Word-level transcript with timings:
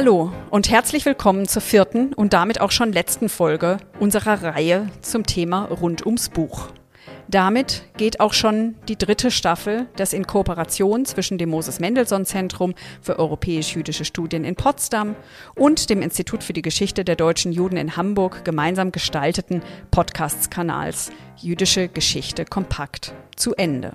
Hallo 0.00 0.30
und 0.50 0.70
herzlich 0.70 1.04
willkommen 1.06 1.48
zur 1.48 1.60
vierten 1.60 2.12
und 2.12 2.32
damit 2.32 2.60
auch 2.60 2.70
schon 2.70 2.92
letzten 2.92 3.28
Folge 3.28 3.78
unserer 3.98 4.44
Reihe 4.44 4.88
zum 5.00 5.26
Thema 5.26 5.64
rund 5.64 6.06
ums 6.06 6.28
Buch. 6.28 6.68
Damit 7.26 7.82
geht 7.96 8.20
auch 8.20 8.32
schon 8.32 8.76
die 8.86 8.96
dritte 8.96 9.32
Staffel 9.32 9.86
des 9.98 10.12
in 10.12 10.24
Kooperation 10.24 11.04
zwischen 11.04 11.36
dem 11.36 11.50
Moses 11.50 11.80
Mendelssohn 11.80 12.26
Zentrum 12.26 12.76
für 13.02 13.18
europäisch-jüdische 13.18 14.04
Studien 14.04 14.44
in 14.44 14.54
Potsdam 14.54 15.16
und 15.56 15.90
dem 15.90 16.00
Institut 16.00 16.44
für 16.44 16.52
die 16.52 16.62
Geschichte 16.62 17.04
der 17.04 17.16
deutschen 17.16 17.50
Juden 17.50 17.76
in 17.76 17.96
Hamburg 17.96 18.44
gemeinsam 18.44 18.92
gestalteten 18.92 19.62
Podcasts-Kanals 19.90 21.10
Jüdische 21.38 21.88
Geschichte 21.88 22.44
kompakt 22.44 23.14
zu 23.34 23.56
Ende. 23.56 23.92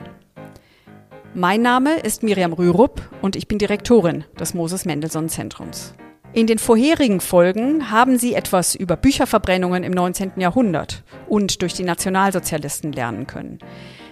Mein 1.36 1.64
Name 1.64 1.98
ist 1.98 2.22
Miriam 2.22 2.54
Rürup 2.54 3.02
und 3.24 3.36
ich 3.36 3.48
bin 3.48 3.58
Direktorin 3.58 4.24
des 4.40 4.54
Moses 4.54 4.86
Mendelssohn 4.86 5.30
Zentrums. 5.30 5.96
In 6.32 6.46
den 6.46 6.60
vorherigen 6.60 7.22
Folgen 7.22 7.90
haben 7.90 8.20
Sie 8.20 8.36
etwas 8.36 8.76
über 8.76 8.96
Bücherverbrennungen 8.98 9.84
im 9.84 9.94
19. 9.94 10.34
Jahrhundert 10.38 11.04
und 11.28 11.64
durch 11.64 11.74
die 11.74 11.86
Nationalsozialisten 11.86 12.92
lernen 12.92 13.26
können. 13.26 13.58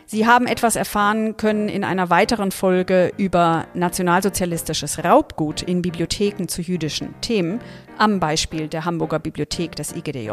Sie 0.07 0.25
haben 0.25 0.47
etwas 0.47 0.75
erfahren 0.75 1.37
können 1.37 1.69
in 1.69 1.83
einer 1.83 2.09
weiteren 2.09 2.51
Folge 2.51 3.13
über 3.17 3.67
nationalsozialistisches 3.75 5.03
Raubgut 5.03 5.61
in 5.61 5.83
Bibliotheken 5.83 6.47
zu 6.47 6.63
jüdischen 6.63 7.13
Themen, 7.21 7.59
am 7.99 8.19
Beispiel 8.19 8.67
der 8.67 8.85
Hamburger 8.85 9.19
Bibliothek 9.19 9.75
des 9.75 9.95
IGDJ. 9.95 10.31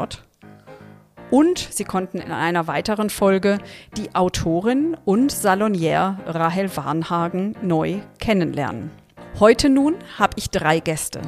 Und 1.31 1.59
Sie 1.59 1.85
konnten 1.85 2.19
in 2.19 2.33
einer 2.33 2.67
weiteren 2.67 3.11
Folge 3.11 3.59
die 3.97 4.15
Autorin 4.15 4.97
und 5.05 5.31
Salonière 5.31 6.17
Rahel 6.27 6.75
Warnhagen 6.75 7.55
neu 7.61 7.99
kennenlernen. 8.19 8.91
Heute 9.39 9.69
nun 9.69 9.97
habe 10.19 10.35
ich 10.37 10.49
drei 10.51 10.81
Gäste. 10.81 11.21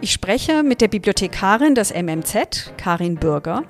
Ich 0.00 0.12
spreche 0.12 0.62
mit 0.62 0.80
der 0.80 0.88
Bibliothekarin 0.88 1.74
des 1.74 1.92
MMZ, 1.92 2.74
Karin 2.76 3.16
Bürger. 3.16 3.64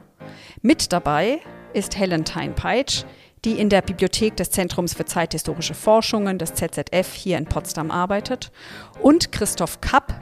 Mit 0.61 0.93
dabei 0.93 1.41
ist 1.73 1.97
Helen 1.97 2.25
Tein-Peitsch, 2.25 3.05
die 3.45 3.53
in 3.53 3.71
der 3.71 3.81
Bibliothek 3.81 4.37
des 4.37 4.51
Zentrums 4.51 4.93
für 4.93 5.05
zeithistorische 5.05 5.75
Forschungen 5.75 6.39
des 6.39 6.53
ZZF 6.55 7.15
hier 7.15 7.39
in 7.39 7.47
Potsdam 7.47 7.91
arbeitet. 7.91 8.51
Und 9.01 9.33
Christoph 9.33 9.81
Kapp, 9.81 10.21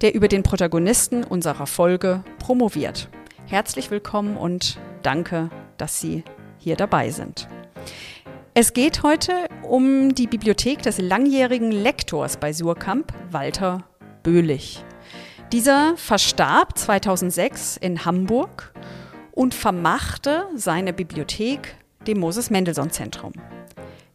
der 0.00 0.14
über 0.14 0.28
den 0.28 0.42
Protagonisten 0.42 1.24
unserer 1.24 1.66
Folge 1.66 2.22
promoviert. 2.38 3.08
Herzlich 3.48 3.92
willkommen 3.92 4.36
und 4.36 4.76
danke, 5.02 5.50
dass 5.76 6.00
Sie 6.00 6.24
hier 6.58 6.74
dabei 6.74 7.10
sind. 7.10 7.46
Es 8.54 8.72
geht 8.72 9.04
heute 9.04 9.46
um 9.62 10.16
die 10.16 10.26
Bibliothek 10.26 10.82
des 10.82 10.98
langjährigen 10.98 11.70
Lektors 11.70 12.38
bei 12.38 12.52
Surkamp, 12.52 13.12
Walter 13.30 13.84
Böhlich. 14.24 14.84
Dieser 15.52 15.96
verstarb 15.96 16.76
2006 16.76 17.76
in 17.76 18.04
Hamburg 18.04 18.74
und 19.30 19.54
vermachte 19.54 20.46
seine 20.56 20.92
Bibliothek 20.92 21.76
dem 22.08 22.18
Moses 22.18 22.50
Mendelssohn 22.50 22.90
Zentrum. 22.90 23.32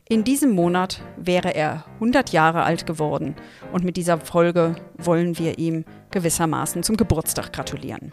In 0.09 0.25
diesem 0.25 0.51
Monat 0.51 1.01
wäre 1.16 1.55
er 1.55 1.85
100 1.93 2.33
Jahre 2.33 2.63
alt 2.63 2.85
geworden 2.85 3.38
und 3.71 3.85
mit 3.85 3.95
dieser 3.95 4.19
Folge 4.19 4.75
wollen 4.97 5.39
wir 5.39 5.57
ihm 5.57 5.85
gewissermaßen 6.09 6.83
zum 6.83 6.97
Geburtstag 6.97 7.53
gratulieren. 7.53 8.11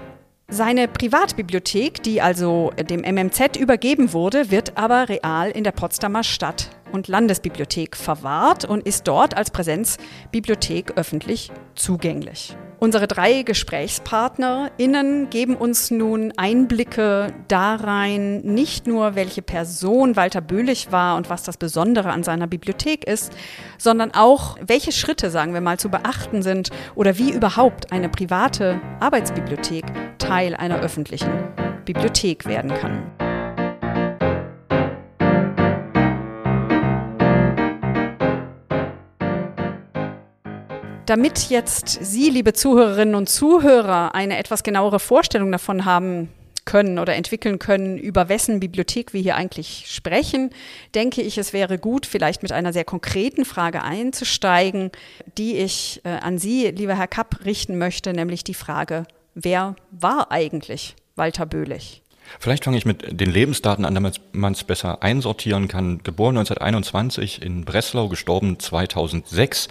Seine 0.51 0.89
Privatbibliothek, 0.89 2.03
die 2.03 2.23
also 2.23 2.73
dem 2.89 3.01
MMZ 3.03 3.57
übergeben 3.59 4.15
wurde, 4.15 4.51
wird 4.51 4.79
aber 4.79 5.11
real 5.11 5.51
in 5.51 5.63
der 5.63 5.73
Potsdamer 5.73 6.25
Stadt- 6.25 6.71
und 6.91 7.07
Landesbibliothek 7.07 7.95
verwahrt 7.95 8.65
und 8.65 8.87
ist 8.87 9.07
dort 9.07 9.37
als 9.37 9.51
Präsenzbibliothek 9.51 10.95
öffentlich 10.97 11.51
zugänglich. 11.75 12.57
Unsere 12.81 13.09
drei 13.09 13.43
GesprächspartnerInnen 13.43 15.31
geben 15.31 15.57
uns 15.57 15.91
nun 15.91 16.33
Einblicke 16.37 17.35
darein, 17.49 18.39
nicht 18.43 18.87
nur 18.87 19.17
welche 19.17 19.43
Person 19.43 20.15
Walter 20.15 20.41
Böhlich 20.41 20.93
war 20.93 21.17
und 21.17 21.29
was 21.29 21.43
das 21.43 21.57
Besondere 21.57 22.11
an 22.11 22.23
seiner 22.23 22.47
Bibliothek 22.47 23.05
ist, 23.05 23.33
sondern 23.79 24.13
auch 24.15 24.57
welche 24.61 24.93
Schritte, 24.93 25.31
sagen 25.31 25.55
wir 25.55 25.61
mal, 25.61 25.79
zu 25.81 25.89
beachten 25.89 26.43
sind 26.43 26.71
oder 26.95 27.19
wie 27.19 27.33
überhaupt 27.33 27.91
eine 27.91 28.09
private 28.09 28.81
Arbeitsbibliothek 29.01 29.85
Teil 30.19 30.55
einer 30.55 30.79
öffentlichen 30.79 31.33
Bibliothek 31.85 32.47
werden 32.47 32.73
kann. 32.75 33.28
Damit 41.09 41.49
jetzt 41.49 41.89
Sie, 42.03 42.29
liebe 42.29 42.53
Zuhörerinnen 42.53 43.15
und 43.15 43.31
Zuhörer, 43.31 44.15
eine 44.15 44.37
etwas 44.37 44.63
genauere 44.63 45.01
Vorstellung 45.01 45.51
davon 45.51 45.87
haben 45.87 46.29
können 46.67 46.99
oder 46.99 47.15
entwickeln 47.15 47.59
können, 47.59 47.97
über 47.97 48.29
wessen 48.29 48.61
Bibliothek 48.61 49.15
wir 49.15 49.23
hier 49.23 49.35
eigentlich 49.35 49.87
sprechen, 49.89 50.51
denke 50.95 51.23
ich, 51.23 51.39
es 51.39 51.55
wäre 51.55 51.79
gut, 51.79 52.05
vielleicht 52.05 52.43
mit 52.43 52.53
einer 52.53 52.75
sehr 52.75 52.85
konkreten 52.85 53.47
Frage 53.47 53.83
einzusteigen, 53.83 54.91
die 55.39 55.57
ich 55.57 56.03
äh, 56.05 56.11
an 56.11 56.37
Sie, 56.37 56.67
lieber 56.67 56.95
Herr 56.95 57.09
Kapp, 57.09 57.43
richten 57.47 57.79
möchte, 57.79 58.13
nämlich 58.13 58.45
die 58.45 58.53
Frage, 58.53 59.05
wer 59.35 59.77
war 59.91 60.31
eigentlich 60.31 60.95
Walter 61.17 61.47
Böhlich? 61.47 62.03
Vielleicht 62.39 62.65
fange 62.65 62.77
ich 62.77 62.85
mit 62.85 63.19
den 63.19 63.31
Lebensdaten 63.31 63.87
an, 63.87 63.95
damit 63.95 64.21
man 64.33 64.53
es 64.53 64.63
besser 64.63 65.03
einsortieren 65.03 65.69
kann. 65.69 66.03
Geboren 66.03 66.37
1921 66.37 67.41
in 67.41 67.65
Breslau, 67.65 68.09
gestorben 68.09 68.59
2006. 68.59 69.69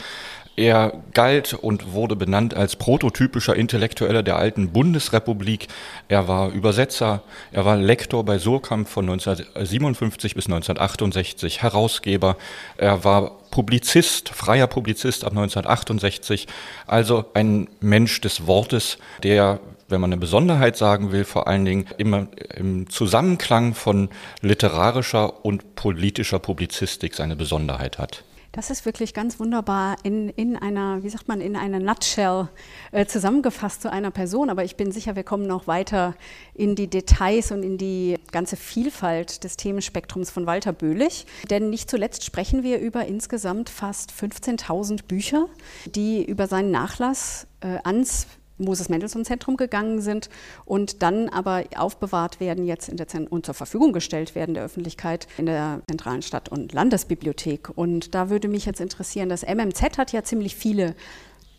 Er 0.58 1.04
galt 1.14 1.54
und 1.54 1.94
wurde 1.94 2.16
benannt 2.16 2.56
als 2.56 2.76
prototypischer 2.78 3.56
Intellektueller 3.56 4.24
der 4.24 4.38
alten 4.38 4.72
Bundesrepublik. 4.72 5.68
Er 6.08 6.28
war 6.28 6.50
Übersetzer, 6.50 7.22
er 7.52 7.64
war 7.64 7.78
Lektor 7.78 8.26
bei 8.26 8.40
Surkamp 8.40 8.90
von 8.90 9.06
1957 9.08 10.34
bis 10.34 10.48
1968, 10.48 11.62
Herausgeber, 11.62 12.38
er 12.76 13.04
war 13.04 13.38
Publizist, 13.52 14.30
freier 14.30 14.66
Publizist 14.66 15.26
ab 15.26 15.34
1968, 15.34 16.48
also 16.88 17.26
ein 17.36 17.70
Mensch 17.80 18.20
des 18.22 18.48
Wortes, 18.48 18.98
der 19.22 19.60
wenn 19.90 20.02
man 20.02 20.12
eine 20.12 20.20
Besonderheit 20.20 20.76
sagen 20.76 21.14
will, 21.14 21.24
vor 21.24 21.48
allen 21.48 21.64
Dingen 21.64 21.86
immer 21.98 22.28
im 22.54 22.90
Zusammenklang 22.90 23.74
von 23.74 24.10
literarischer 24.42 25.46
und 25.46 25.76
politischer 25.76 26.40
Publizistik 26.40 27.16
seine 27.16 27.38
Besonderheit 27.38 27.98
hat. 27.98 28.26
Das 28.58 28.72
ist 28.72 28.88
wirklich 28.88 29.14
ganz 29.14 29.40
wunderbar 29.40 29.98
in, 30.02 30.30
in 30.30 30.56
einer, 30.56 31.04
wie 31.04 31.10
sagt 31.10 31.28
man, 31.28 31.42
in 31.42 31.56
einer 31.56 31.78
Nutshell 31.78 32.50
äh, 32.92 33.06
zusammengefasst 33.06 33.84
zu 33.84 33.92
einer 33.92 34.10
Person. 34.10 34.50
Aber 34.50 34.64
ich 34.64 34.76
bin 34.76 34.92
sicher, 34.92 35.16
wir 35.16 35.22
kommen 35.22 35.46
noch 35.46 35.68
weiter 35.68 36.16
in 36.56 36.74
die 36.74 36.88
Details 36.88 37.52
und 37.52 37.62
in 37.62 37.78
die 37.78 38.18
ganze 38.32 38.56
Vielfalt 38.56 39.44
des 39.44 39.58
Themenspektrums 39.58 40.32
von 40.32 40.48
Walter 40.48 40.74
Böhlich. 40.74 41.28
Denn 41.52 41.70
nicht 41.70 41.88
zuletzt 41.88 42.26
sprechen 42.26 42.64
wir 42.64 42.80
über 42.80 43.06
insgesamt 43.06 43.70
fast 43.70 44.12
15.000 44.12 45.04
Bücher, 45.08 45.46
die 45.86 46.26
über 46.26 46.48
seinen 46.48 46.72
Nachlass 46.72 47.46
äh, 47.62 47.78
ans 47.84 48.26
Moses 48.58 48.90
Mendelssohn 48.90 49.26
Zentrum 49.26 49.58
gegangen 49.58 50.02
sind 50.02 50.30
und 50.66 51.04
dann 51.04 51.30
aber 51.30 51.64
aufbewahrt 51.76 52.40
werden 52.40 52.66
jetzt 52.66 52.90
in 52.90 52.98
der 52.98 53.08
Zent 53.08 53.32
und 53.32 53.46
zur 53.46 53.54
Verfügung 53.54 53.94
gestellt 53.94 54.36
werden 54.36 54.54
der 54.54 54.64
Öffentlichkeit 54.64 55.28
in 55.38 55.46
der 55.46 55.82
zentralen 55.90 56.22
Stadt- 56.22 56.50
und 56.50 56.74
Landesbibliothek. 56.74 57.70
Und 57.76 58.16
da 58.16 58.30
würde 58.30 58.48
mich 58.48 58.66
jetzt 58.66 58.82
interessieren, 58.82 59.30
das 59.30 59.44
MMZ 59.44 59.98
hat 59.98 60.12
ja 60.12 60.24
ziemlich 60.24 60.56
viele 60.56 60.96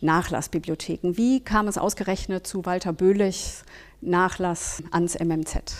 Nachlassbibliotheken. 0.01 1.17
Wie 1.17 1.41
kam 1.41 1.67
es 1.67 1.77
ausgerechnet 1.77 2.47
zu 2.47 2.65
Walter 2.65 2.93
Böhlichs 2.93 3.63
Nachlass 4.01 4.81
ans 4.91 5.19
MMZ? 5.19 5.73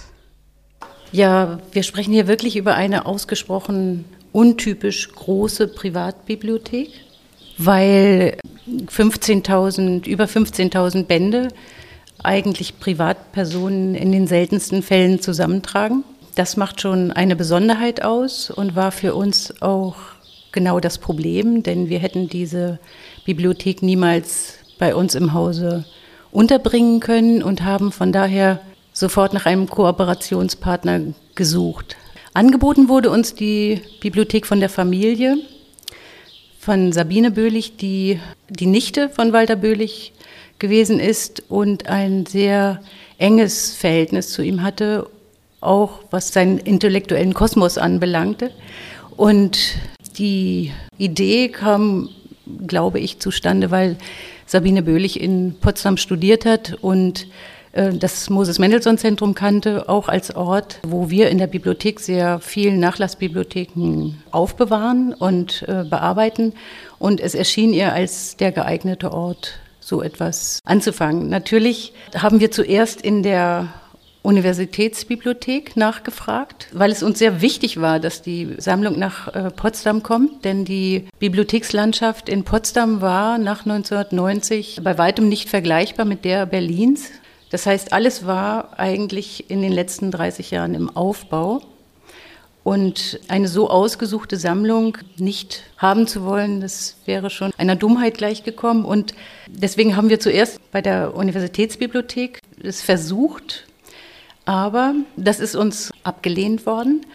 Ja, 1.11 1.59
wir 1.71 1.83
sprechen 1.83 2.13
hier 2.13 2.27
wirklich 2.27 2.55
über 2.55 2.75
eine 2.75 3.05
ausgesprochen 3.05 4.05
untypisch 4.31 5.11
große 5.11 5.69
Privatbibliothek, 5.69 6.89
weil 7.59 8.37
15.000, 8.67 10.07
über 10.07 10.25
15.000 10.25 11.03
Bände 11.03 11.49
eigentlich 12.23 12.79
Privatpersonen 12.79 13.95
in 13.95 14.11
den 14.11 14.27
seltensten 14.27 14.81
Fällen 14.81 15.21
zusammentragen. 15.21 16.03
Das 16.35 16.57
macht 16.57 16.81
schon 16.81 17.11
eine 17.11 17.35
Besonderheit 17.35 18.01
aus 18.01 18.49
und 18.49 18.75
war 18.75 18.91
für 18.91 19.13
uns 19.13 19.61
auch 19.61 19.95
genau 20.51 20.79
das 20.79 20.97
Problem, 20.97 21.61
denn 21.61 21.89
wir 21.89 21.99
hätten 21.99 22.29
diese 22.29 22.79
Bibliothek 23.25 23.83
niemals 23.83 24.55
bei 24.79 24.95
uns 24.95 25.13
im 25.15 25.33
Hause 25.33 25.83
unterbringen 26.31 27.01
können 27.01 27.43
und 27.43 27.63
haben 27.63 27.91
von 27.91 28.13
daher 28.13 28.61
sofort 28.93 29.33
nach 29.33 29.45
einem 29.45 29.67
Kooperationspartner 29.67 31.01
gesucht. 31.35 31.97
Angeboten 32.33 32.87
wurde 32.87 33.09
uns 33.09 33.35
die 33.35 33.81
Bibliothek 33.99 34.45
von 34.45 34.59
der 34.61 34.69
Familie, 34.69 35.37
von 36.69 36.91
Sabine 36.91 37.31
Böhlich, 37.31 37.77
die 37.77 38.19
die 38.47 38.67
Nichte 38.67 39.09
von 39.09 39.33
Walter 39.33 39.55
Böhlich 39.55 40.13
gewesen 40.59 40.99
ist 40.99 41.41
und 41.49 41.87
ein 41.87 42.27
sehr 42.27 42.79
enges 43.17 43.73
Verhältnis 43.75 44.29
zu 44.29 44.43
ihm 44.43 44.61
hatte, 44.61 45.07
auch 45.61 46.01
was 46.11 46.31
seinen 46.31 46.59
intellektuellen 46.59 47.33
Kosmos 47.33 47.79
anbelangte. 47.79 48.51
Und 49.17 49.77
die 50.19 50.71
Idee 50.99 51.49
kam 51.49 52.09
glaube 52.67 52.99
ich, 52.99 53.19
zustande, 53.19 53.71
weil 53.71 53.97
Sabine 54.45 54.83
Böhlich 54.83 55.19
in 55.19 55.55
Potsdam 55.59 55.97
studiert 55.97 56.45
hat 56.45 56.77
und 56.81 57.27
äh, 57.71 57.93
das 57.93 58.29
Moses-Mendelssohn-Zentrum 58.29 59.35
kannte, 59.35 59.89
auch 59.89 60.07
als 60.07 60.35
Ort, 60.35 60.79
wo 60.83 61.09
wir 61.09 61.29
in 61.29 61.37
der 61.37 61.47
Bibliothek 61.47 61.99
sehr 61.99 62.39
viel 62.39 62.77
Nachlassbibliotheken 62.77 64.15
aufbewahren 64.31 65.13
und 65.13 65.65
äh, 65.67 65.83
bearbeiten. 65.83 66.53
Und 66.97 67.19
es 67.19 67.35
erschien 67.35 67.73
ihr 67.73 67.93
als 67.93 68.37
der 68.37 68.51
geeignete 68.51 69.11
Ort, 69.11 69.59
so 69.79 70.01
etwas 70.01 70.59
anzufangen. 70.65 71.29
Natürlich 71.29 71.93
haben 72.15 72.39
wir 72.39 72.51
zuerst 72.51 73.01
in 73.01 73.23
der 73.23 73.69
Universitätsbibliothek 74.21 75.77
nachgefragt, 75.77 76.67
weil 76.73 76.91
es 76.91 77.03
uns 77.03 77.19
sehr 77.19 77.41
wichtig 77.41 77.79
war, 77.79 77.99
dass 77.99 78.21
die 78.21 78.55
Sammlung 78.57 78.99
nach 78.99 79.33
äh, 79.33 79.49
Potsdam 79.49 80.03
kommt, 80.03 80.43
denn 80.43 80.65
die 80.65 81.07
Bibliothekslandschaft 81.19 82.27
in 82.27 82.43
Potsdam 82.43 83.01
war 83.01 83.37
nach 83.37 83.65
1990 83.65 84.81
bei 84.83 84.97
weitem 84.97 85.29
nicht 85.29 85.49
vergleichbar 85.49 86.05
mit 86.05 86.25
der 86.25 86.45
Berlins. 86.45 87.11
Das 87.49 87.65
heißt, 87.65 87.93
alles 87.93 88.25
war 88.25 88.79
eigentlich 88.79 89.49
in 89.49 89.61
den 89.61 89.71
letzten 89.71 90.11
30 90.11 90.51
Jahren 90.51 90.75
im 90.75 90.95
Aufbau. 90.95 91.61
Und 92.63 93.19
eine 93.29 93.47
so 93.47 93.69
ausgesuchte 93.69 94.37
Sammlung 94.37 94.97
nicht 95.17 95.63
haben 95.77 96.07
zu 96.07 96.23
wollen, 96.23 96.61
das 96.61 96.97
wäre 97.05 97.29
schon 97.29 97.51
einer 97.57 97.75
Dummheit 97.75 98.17
gleichgekommen. 98.17 98.85
Und 98.85 99.15
deswegen 99.47 99.95
haben 99.95 100.09
wir 100.09 100.19
zuerst 100.19 100.59
bei 100.71 100.81
der 100.81 101.15
Universitätsbibliothek 101.15 102.39
es 102.61 102.81
versucht, 102.81 103.65
aber 104.45 104.93
das 105.15 105.39
ist 105.39 105.55
uns 105.55 105.91
abgelehnt 106.03 106.65
worden. 106.65 107.05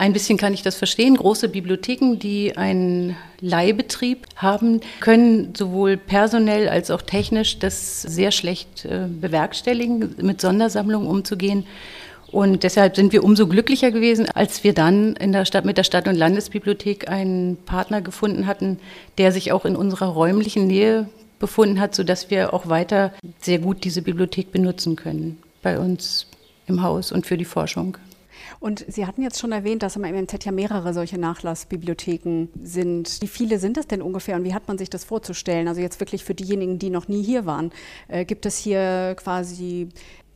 Ein 0.00 0.12
bisschen 0.12 0.38
kann 0.38 0.54
ich 0.54 0.62
das 0.62 0.76
verstehen. 0.76 1.16
Große 1.16 1.48
Bibliotheken, 1.48 2.14
die 2.20 2.56
einen 2.56 3.16
Leihbetrieb 3.40 4.26
haben, 4.36 4.80
können 5.00 5.54
sowohl 5.56 5.96
personell 5.96 6.68
als 6.68 6.92
auch 6.92 7.02
technisch 7.02 7.58
das 7.58 8.02
sehr 8.02 8.30
schlecht 8.30 8.84
äh, 8.84 9.06
bewerkstelligen, 9.08 10.14
mit 10.22 10.40
Sondersammlungen 10.40 11.08
umzugehen. 11.08 11.66
Und 12.30 12.62
deshalb 12.62 12.94
sind 12.94 13.12
wir 13.12 13.24
umso 13.24 13.48
glücklicher 13.48 13.90
gewesen, 13.90 14.28
als 14.28 14.62
wir 14.62 14.72
dann 14.72 15.16
in 15.16 15.32
der 15.32 15.44
Stadt, 15.44 15.64
mit 15.64 15.78
der 15.78 15.84
Stadt- 15.84 16.06
und 16.06 16.14
Landesbibliothek 16.14 17.08
einen 17.08 17.56
Partner 17.56 18.00
gefunden 18.00 18.46
hatten, 18.46 18.78
der 19.16 19.32
sich 19.32 19.50
auch 19.50 19.64
in 19.64 19.74
unserer 19.74 20.08
räumlichen 20.08 20.68
Nähe 20.68 21.08
befunden 21.40 21.80
hat, 21.80 21.94
sodass 21.94 22.30
wir 22.30 22.54
auch 22.54 22.68
weiter 22.68 23.12
sehr 23.40 23.58
gut 23.58 23.82
diese 23.82 24.02
Bibliothek 24.02 24.52
benutzen 24.52 24.94
können 24.94 25.38
bei 25.62 25.78
uns 25.78 26.26
im 26.66 26.82
Haus 26.82 27.10
und 27.10 27.26
für 27.26 27.38
die 27.38 27.44
Forschung. 27.44 27.96
Und 28.60 28.84
Sie 28.88 29.06
hatten 29.06 29.22
jetzt 29.22 29.38
schon 29.38 29.52
erwähnt, 29.52 29.82
dass 29.82 29.96
am 29.96 30.02
MMZ 30.02 30.44
ja 30.44 30.52
mehrere 30.52 30.92
solche 30.92 31.18
Nachlassbibliotheken 31.18 32.48
sind. 32.62 33.18
Wie 33.20 33.28
viele 33.28 33.58
sind 33.58 33.76
es 33.78 33.86
denn 33.86 34.02
ungefähr 34.02 34.36
und 34.36 34.44
wie 34.44 34.54
hat 34.54 34.66
man 34.68 34.78
sich 34.78 34.90
das 34.90 35.04
vorzustellen? 35.04 35.68
Also 35.68 35.80
jetzt 35.80 36.00
wirklich 36.00 36.24
für 36.24 36.34
diejenigen, 36.34 36.78
die 36.78 36.90
noch 36.90 37.08
nie 37.08 37.22
hier 37.22 37.46
waren. 37.46 37.70
Äh, 38.08 38.24
gibt 38.24 38.46
es 38.46 38.58
hier 38.58 39.14
quasi 39.16 39.88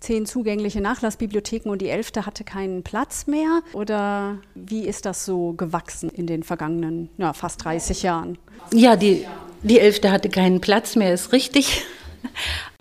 zehn 0.03 0.27
zugängliche 0.27 0.81
Nachlassbibliotheken 0.81 1.71
und 1.71 1.81
die 1.81 1.89
elfte 1.89 2.27
hatte 2.27 2.45
keinen 2.45 2.83
Platz 2.83 3.27
mehr? 3.27 3.63
Oder 3.73 4.39
wie 4.55 4.87
ist 4.87 5.07
das 5.07 5.25
so 5.25 5.53
gewachsen 5.53 6.11
in 6.11 6.27
den 6.27 6.43
vergangenen 6.43 7.09
ja, 7.19 7.33
fast 7.33 7.65
30 7.65 8.03
Jahren? 8.03 8.39
Ja, 8.73 8.97
die, 8.97 9.27
die 9.63 9.79
elfte 9.79 10.11
hatte 10.11 10.29
keinen 10.29 10.61
Platz 10.61 10.97
mehr, 10.97 11.15
ist 11.15 11.33
richtig. 11.33 11.85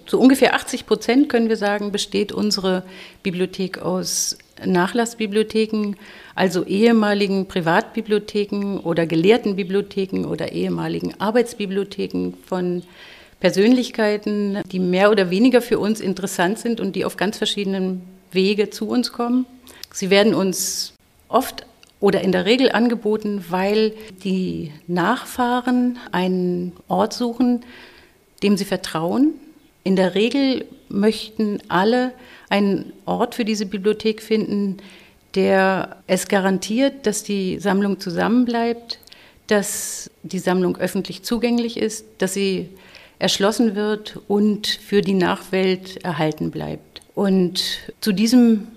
So 0.07 0.19
ungefähr 0.19 0.55
80 0.55 0.87
Prozent, 0.87 1.29
können 1.29 1.47
wir 1.47 1.55
sagen, 1.55 1.91
besteht 1.91 2.33
unsere 2.33 2.83
Bibliothek 3.23 3.77
aus 3.77 4.37
Nachlassbibliotheken, 4.65 5.95
also 6.35 6.65
ehemaligen 6.65 7.47
Privatbibliotheken 7.47 8.79
oder 8.79 9.05
gelehrten 9.05 9.55
Bibliotheken 9.55 10.25
oder 10.25 10.51
ehemaligen 10.51 11.19
Arbeitsbibliotheken 11.19 12.33
von 12.45 12.83
Persönlichkeiten, 13.39 14.59
die 14.71 14.79
mehr 14.79 15.11
oder 15.11 15.29
weniger 15.29 15.61
für 15.61 15.79
uns 15.79 15.99
interessant 15.99 16.59
sind 16.59 16.79
und 16.79 16.95
die 16.95 17.05
auf 17.05 17.17
ganz 17.17 17.37
verschiedenen 17.37 18.01
Wege 18.31 18.69
zu 18.69 18.87
uns 18.87 19.11
kommen. 19.11 19.45
Sie 19.91 20.09
werden 20.09 20.33
uns 20.33 20.93
oft 21.27 21.65
oder 21.99 22.21
in 22.21 22.31
der 22.31 22.45
Regel 22.45 22.71
angeboten, 22.71 23.45
weil 23.49 23.93
die 24.23 24.71
Nachfahren 24.87 25.97
einen 26.11 26.73
Ort 26.87 27.13
suchen, 27.13 27.61
dem 28.43 28.57
sie 28.57 28.65
vertrauen. 28.65 29.33
In 29.83 29.95
der 29.95 30.15
Regel 30.15 30.65
möchten 30.89 31.59
alle 31.67 32.11
einen 32.51 32.92
Ort 33.06 33.36
für 33.36 33.45
diese 33.45 33.65
Bibliothek 33.65 34.21
finden, 34.21 34.77
der 35.36 35.98
es 36.07 36.27
garantiert, 36.27 37.06
dass 37.06 37.24
die 37.24 37.59
Sammlung 37.59 38.00
zusammenbleibt, 38.00 39.00
dass 39.48 40.12
die 40.24 40.39
Sammlung 40.39 40.77
öffentlich 40.77 41.24
zugänglich 41.24 41.77
ist, 41.77 42.06
dass 42.18 42.33
sie 42.33 42.69
erschlossen 43.19 43.75
wird 43.75 44.19
und 44.27 44.68
für 44.68 45.01
die 45.01 45.13
Nachwelt 45.13 46.03
erhalten 46.03 46.51
bleibt. 46.51 47.01
Und 47.15 47.62
zu 48.01 48.12
diesem 48.12 48.68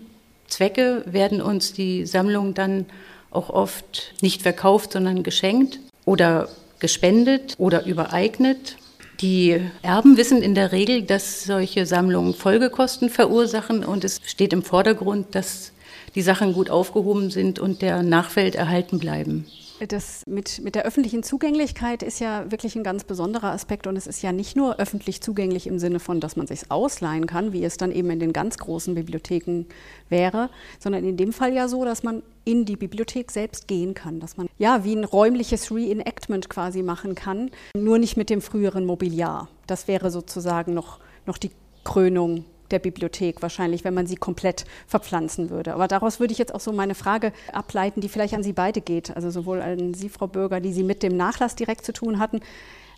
Zwecke 0.47 1.03
werden 1.07 1.43
uns 1.43 1.73
die 1.73 2.07
Sammlungen 2.07 2.55
dann 2.55 2.87
auch 3.31 3.51
oft 3.51 4.15
nicht 4.21 4.43
verkauft, 4.43 4.93
sondern 4.93 5.25
geschenkt 5.25 5.81
oder 6.05 6.49
gespendet 6.79 7.55
oder 7.59 7.87
übereignet. 7.87 8.77
Die 9.21 9.61
Erben 9.83 10.17
wissen 10.17 10.43
in 10.43 10.55
der 10.55 10.73
Regel, 10.73 11.03
dass 11.03 11.45
solche 11.45 11.87
Sammlungen 11.87 12.35
Folgekosten 12.35 13.11
verursachen 13.11 13.85
und 13.85 14.05
es 14.05 14.21
steht 14.25 14.53
im 14.53 14.63
Vordergrund, 14.63 15.35
dass 15.35 15.73
die 16.15 16.23
Sachen 16.23 16.53
gut 16.53 16.71
aufgehoben 16.71 17.31
sind 17.31 17.59
und 17.59 17.83
der 17.83 18.03
Nachwelt 18.03 18.55
erhalten 18.55 18.99
bleiben. 18.99 19.47
Das 19.89 20.23
mit, 20.27 20.63
mit 20.63 20.77
der 20.77 20.85
öffentlichen 20.85 21.23
Zugänglichkeit 21.23 22.03
ist 22.03 22.21
ja 22.21 22.51
wirklich 22.51 22.77
ein 22.77 22.85
ganz 22.85 23.05
besonderer 23.05 23.51
Aspekt 23.51 23.87
und 23.87 23.97
es 23.97 24.07
ist 24.07 24.23
ja 24.23 24.31
nicht 24.31 24.57
nur 24.57 24.79
öffentlich 24.79 25.21
zugänglich 25.21 25.67
im 25.67 25.79
Sinne 25.79 25.99
von, 25.99 26.21
dass 26.21 26.37
man 26.37 26.47
sich 26.47 26.71
ausleihen 26.71 27.27
kann, 27.27 27.53
wie 27.53 27.65
es 27.65 27.77
dann 27.77 27.91
eben 27.91 28.11
in 28.11 28.21
den 28.21 28.33
ganz 28.33 28.57
großen 28.59 28.95
Bibliotheken 28.95 29.65
wäre, 30.09 30.49
sondern 30.79 31.05
in 31.05 31.17
dem 31.17 31.33
Fall 31.33 31.53
ja 31.53 31.67
so, 31.67 31.85
dass 31.85 32.05
man 32.05 32.23
in 32.45 32.65
die 32.65 32.77
Bibliothek 32.77 33.33
selbst 33.33 33.67
gehen 33.67 33.95
kann, 33.95 34.21
dass 34.21 34.37
man 34.37 34.49
ja 34.59 34.85
wie 34.85 34.95
ein 34.95 35.05
räumliches 35.05 35.73
Reenactment 35.73 36.49
quasi 36.49 36.83
machen 36.83 37.15
kann, 37.15 37.51
nur 37.77 37.99
nicht 37.99 38.17
mit 38.17 38.31
dem 38.31 38.43
früheren 38.43 38.87
Mobiliar. 38.87 39.49
Das 39.67 39.89
wäre 39.89 40.11
sozusagen 40.11 40.73
noch, 40.73 41.01
noch 41.27 41.39
die 41.39 41.51
Krönung 41.83 42.45
der 42.75 42.81
Bibliothek 42.81 43.41
wahrscheinlich, 43.41 43.85
wenn 43.85 43.95
man 43.95 44.07
sie 44.07 44.17
komplett 44.17 44.65
verpflanzen 44.87 45.49
würde. 45.49 45.75
Aber 45.75 45.89
daraus 45.89 46.21
würde 46.21 46.33
ich 46.33 46.39
jetzt 46.39 46.55
auch 46.55 46.61
so 46.61 46.73
meine 46.73 46.95
Frage 46.95 47.33
ableiten, 47.53 48.01
die 48.01 48.09
vielleicht 48.09 48.35
an 48.35 48.43
Sie 48.43 48.53
beide 48.53 48.81
geht. 48.81 49.17
Also 49.17 49.31
sowohl 49.31 49.63
an 49.63 49.95
Sie, 49.95 50.09
Frau 50.09 50.27
Bürger, 50.27 50.61
die 50.61 50.73
Sie 50.73 50.83
mit 50.83 51.03
dem 51.03 51.17
Nachlass 51.17 51.55
direkt 51.55 51.87
zu 51.87 51.93
tun 51.93 52.19
hatten, 52.19 52.41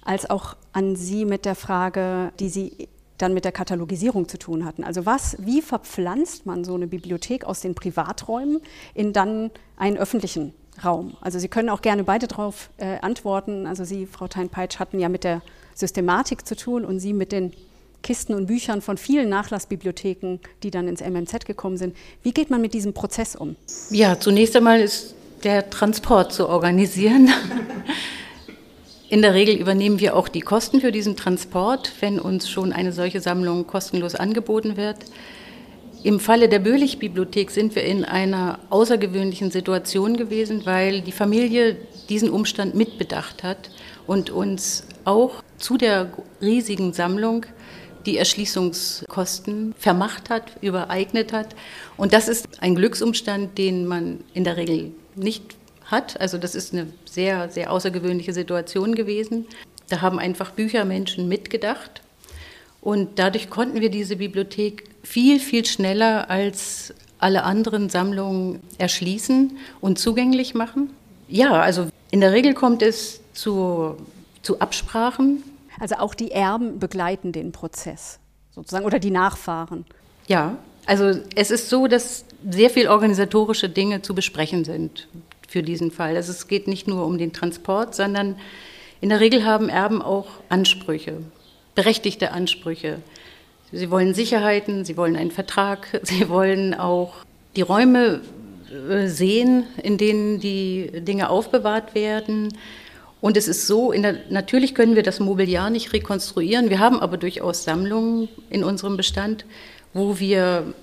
als 0.03 0.29
auch 0.29 0.57
an 0.73 0.97
Sie 0.97 1.25
mit 1.25 1.45
der 1.45 1.55
Frage, 1.55 2.33
die 2.41 2.49
Sie 2.49 2.89
dann 3.19 3.35
mit 3.35 3.45
der 3.45 3.53
Katalogisierung 3.53 4.29
zu 4.29 4.39
tun 4.39 4.65
hatten. 4.65 4.85
Also 4.85 5.07
was, 5.07 5.37
wie 5.39 5.63
verpflanzt 5.63 6.47
man 6.47 6.65
so 6.65 6.75
eine 6.75 6.87
Bibliothek 6.87 7.45
aus 7.45 7.61
den 7.61 7.75
Privaträumen 7.75 8.61
in 8.95 9.13
dann 9.13 9.51
einen 9.77 9.97
öffentlichen 9.97 10.55
Raum? 10.85 11.17
Also 11.21 11.39
Sie 11.39 11.49
können 11.49 11.69
auch 11.69 11.83
gerne 11.83 12.05
beide 12.05 12.27
darauf 12.27 12.71
äh, 12.79 12.99
antworten. 13.01 13.67
Also 13.67 13.85
Sie, 13.85 14.07
Frau 14.07 14.29
Tein-Peitsch, 14.29 14.79
hatten 14.79 14.99
ja 14.99 15.09
mit 15.09 15.25
der 15.25 15.43
Systematik 15.75 16.47
zu 16.47 16.57
tun 16.57 16.85
und 16.85 17.01
Sie 17.01 17.13
mit 17.13 17.33
den 17.33 17.53
Kisten 18.03 18.35
und 18.35 18.47
Büchern 18.47 18.83
von 18.83 18.97
vielen 18.97 19.29
Nachlassbibliotheken, 19.29 20.39
die 20.63 20.71
dann 20.71 20.89
ins 20.89 21.01
MMZ 21.01 21.45
gekommen 21.45 21.77
sind. 21.77 21.97
Wie 22.23 22.33
geht 22.33 22.51
man 22.51 22.61
mit 22.61 22.75
diesem 22.75 22.93
Prozess 22.93 23.37
um? 23.37 23.57
Ja, 23.91 24.19
zunächst 24.19 24.57
einmal 24.57 24.81
ist 24.81 25.15
der 25.45 25.71
Transport 25.71 26.33
zu 26.33 26.49
organisieren. 26.49 27.31
In 29.09 29.23
der 29.23 29.35
Regel 29.35 29.55
übernehmen 29.55 30.01
wir 30.01 30.17
auch 30.17 30.27
die 30.27 30.41
Kosten 30.41 30.81
für 30.81 30.91
diesen 30.91 31.17
Transport, 31.17 31.93
wenn 32.01 32.19
uns 32.19 32.51
schon 32.51 32.73
eine 32.73 32.93
solche 32.93 33.21
Sammlung 33.21 33.67
kostenlos 33.67 34.17
angeboten 34.17 34.77
wird. 34.77 34.97
Im 36.03 36.19
Falle 36.19 36.49
der 36.49 36.59
Böhlich-Bibliothek 36.59 37.51
sind 37.51 37.75
wir 37.75 37.85
in 37.85 38.05
einer 38.05 38.59
außergewöhnlichen 38.71 39.51
Situation 39.51 40.17
gewesen, 40.17 40.67
weil 40.67 41.03
die 41.03 41.13
Familie 41.13 41.77
diesen 42.09 42.31
Umstand 42.31 42.75
mitbedacht 42.75 43.43
hat 43.43 43.71
und 44.07 44.31
uns 44.31 44.85
auch 45.05 45.43
zu 45.59 45.77
der 45.77 46.13
riesigen 46.41 46.93
Sammlung 46.93 47.47
die 48.07 48.17
Erschließungskosten 48.17 49.75
vermacht 49.79 50.31
hat, 50.31 50.53
übereignet 50.61 51.33
hat. 51.33 51.55
Und 51.97 52.13
das 52.13 52.29
ist 52.29 52.47
ein 52.61 52.75
Glücksumstand, 52.75 53.59
den 53.59 53.87
man 53.87 54.21
in 54.33 54.45
der 54.45 54.57
Regel 54.57 54.93
nicht 55.15 55.57
hat. 55.85 56.21
Also 56.21 56.39
das 56.39 56.55
ist 56.55 56.73
eine 56.73 56.89
sehr, 57.05 57.51
sehr 57.51 57.73
außergewöhnliche 57.73 58.33
Situation 58.33 58.95
gewesen. 58.95 59.47
Da 59.89 60.01
haben 60.01 60.19
einfach 60.19 60.53
Büchermenschen 60.53 61.29
mitgedacht. 61.29 62.03
Und 62.81 63.19
dadurch 63.19 63.51
konnten 63.51 63.81
wir 63.81 63.91
diese 63.91 64.17
Bibliothek 64.17 64.85
viel, 65.03 65.41
viel 65.41 65.65
schneller 65.67 66.31
als 66.31 66.95
alle 67.19 67.43
anderen 67.45 67.89
Sammlungen 67.89 68.61
erschließen 68.79 69.57
und 69.81 69.99
zugänglich 69.99 70.55
machen. 70.55 70.91
Ja, 71.29 71.61
also 71.61 71.89
in 72.11 72.21
der 72.21 72.33
Regel 72.33 72.55
kommt 72.55 72.83
es 72.83 73.21
zu, 73.33 73.97
zu 74.43 74.61
Absprachen 74.61 75.43
also 75.81 75.97
auch 75.97 76.15
die 76.15 76.31
Erben 76.31 76.79
begleiten 76.79 77.33
den 77.33 77.53
Prozess 77.53 78.19
sozusagen 78.51 78.85
oder 78.87 78.99
die 78.99 79.11
Nachfahren. 79.11 79.85
Ja, 80.29 80.57
also 80.87 81.21
es 81.35 81.51
ist 81.51 81.69
so, 81.69 81.87
dass 81.89 82.25
sehr 82.49 82.71
viel 82.71 82.89
organisatorische 82.89 83.69
Dinge 83.69 84.03
zu 84.03 84.15
besprechen 84.15 84.65
sind 84.65 85.09
für 85.49 85.63
diesen 85.63 85.91
Fall. 85.91 86.17
Also 86.17 86.33
es 86.33 86.49
geht 86.49 86.69
nicht 86.69 86.89
nur 86.89 87.05
um 87.07 87.19
den 87.19 87.33
Transport, 87.33 87.95
sondern 87.95 88.37
In 89.03 89.11
der 89.11 89.21
Regel 89.21 89.45
haben 89.45 89.69
Erben 89.69 90.01
auch 90.01 90.27
Ansprüche, 90.49 91.19
berechtigte 91.75 92.33
Ansprüche. 92.33 93.03
Sie 93.71 93.91
wollen 93.91 94.15
Sicherheiten, 94.15 94.87
sie 94.87 94.97
wollen 94.97 95.17
einen 95.17 95.31
Vertrag, 95.31 96.01
sie 96.03 96.31
wollen 96.31 96.73
auch 96.73 97.13
die 97.57 97.63
Räume 97.63 98.23
äh, 98.91 99.07
sehen, 99.07 99.65
in 99.83 99.99
denen 99.99 100.41
die 100.41 100.91
Dinge 100.95 101.29
aufbewahrt 101.29 101.95
werden. 101.95 102.57
Und 103.27 103.37
es 103.37 103.49
ist 103.49 103.67
so, 103.67 103.91
der, 103.91 104.19
natürlich 104.31 104.73
können 104.73 104.95
wir 104.95 105.03
das 105.03 105.19
Mobiliar 105.19 105.69
nicht 105.69 105.93
rekonstruieren. 105.93 106.71
Wir 106.71 106.79
haben 106.79 107.01
aber 107.01 107.17
durchaus 107.17 107.65
Sammlungen 107.65 108.29
in 108.51 108.63
unserem 108.63 108.97
Bestand, 108.97 109.45
wo 109.93 110.21
wir 110.21 110.75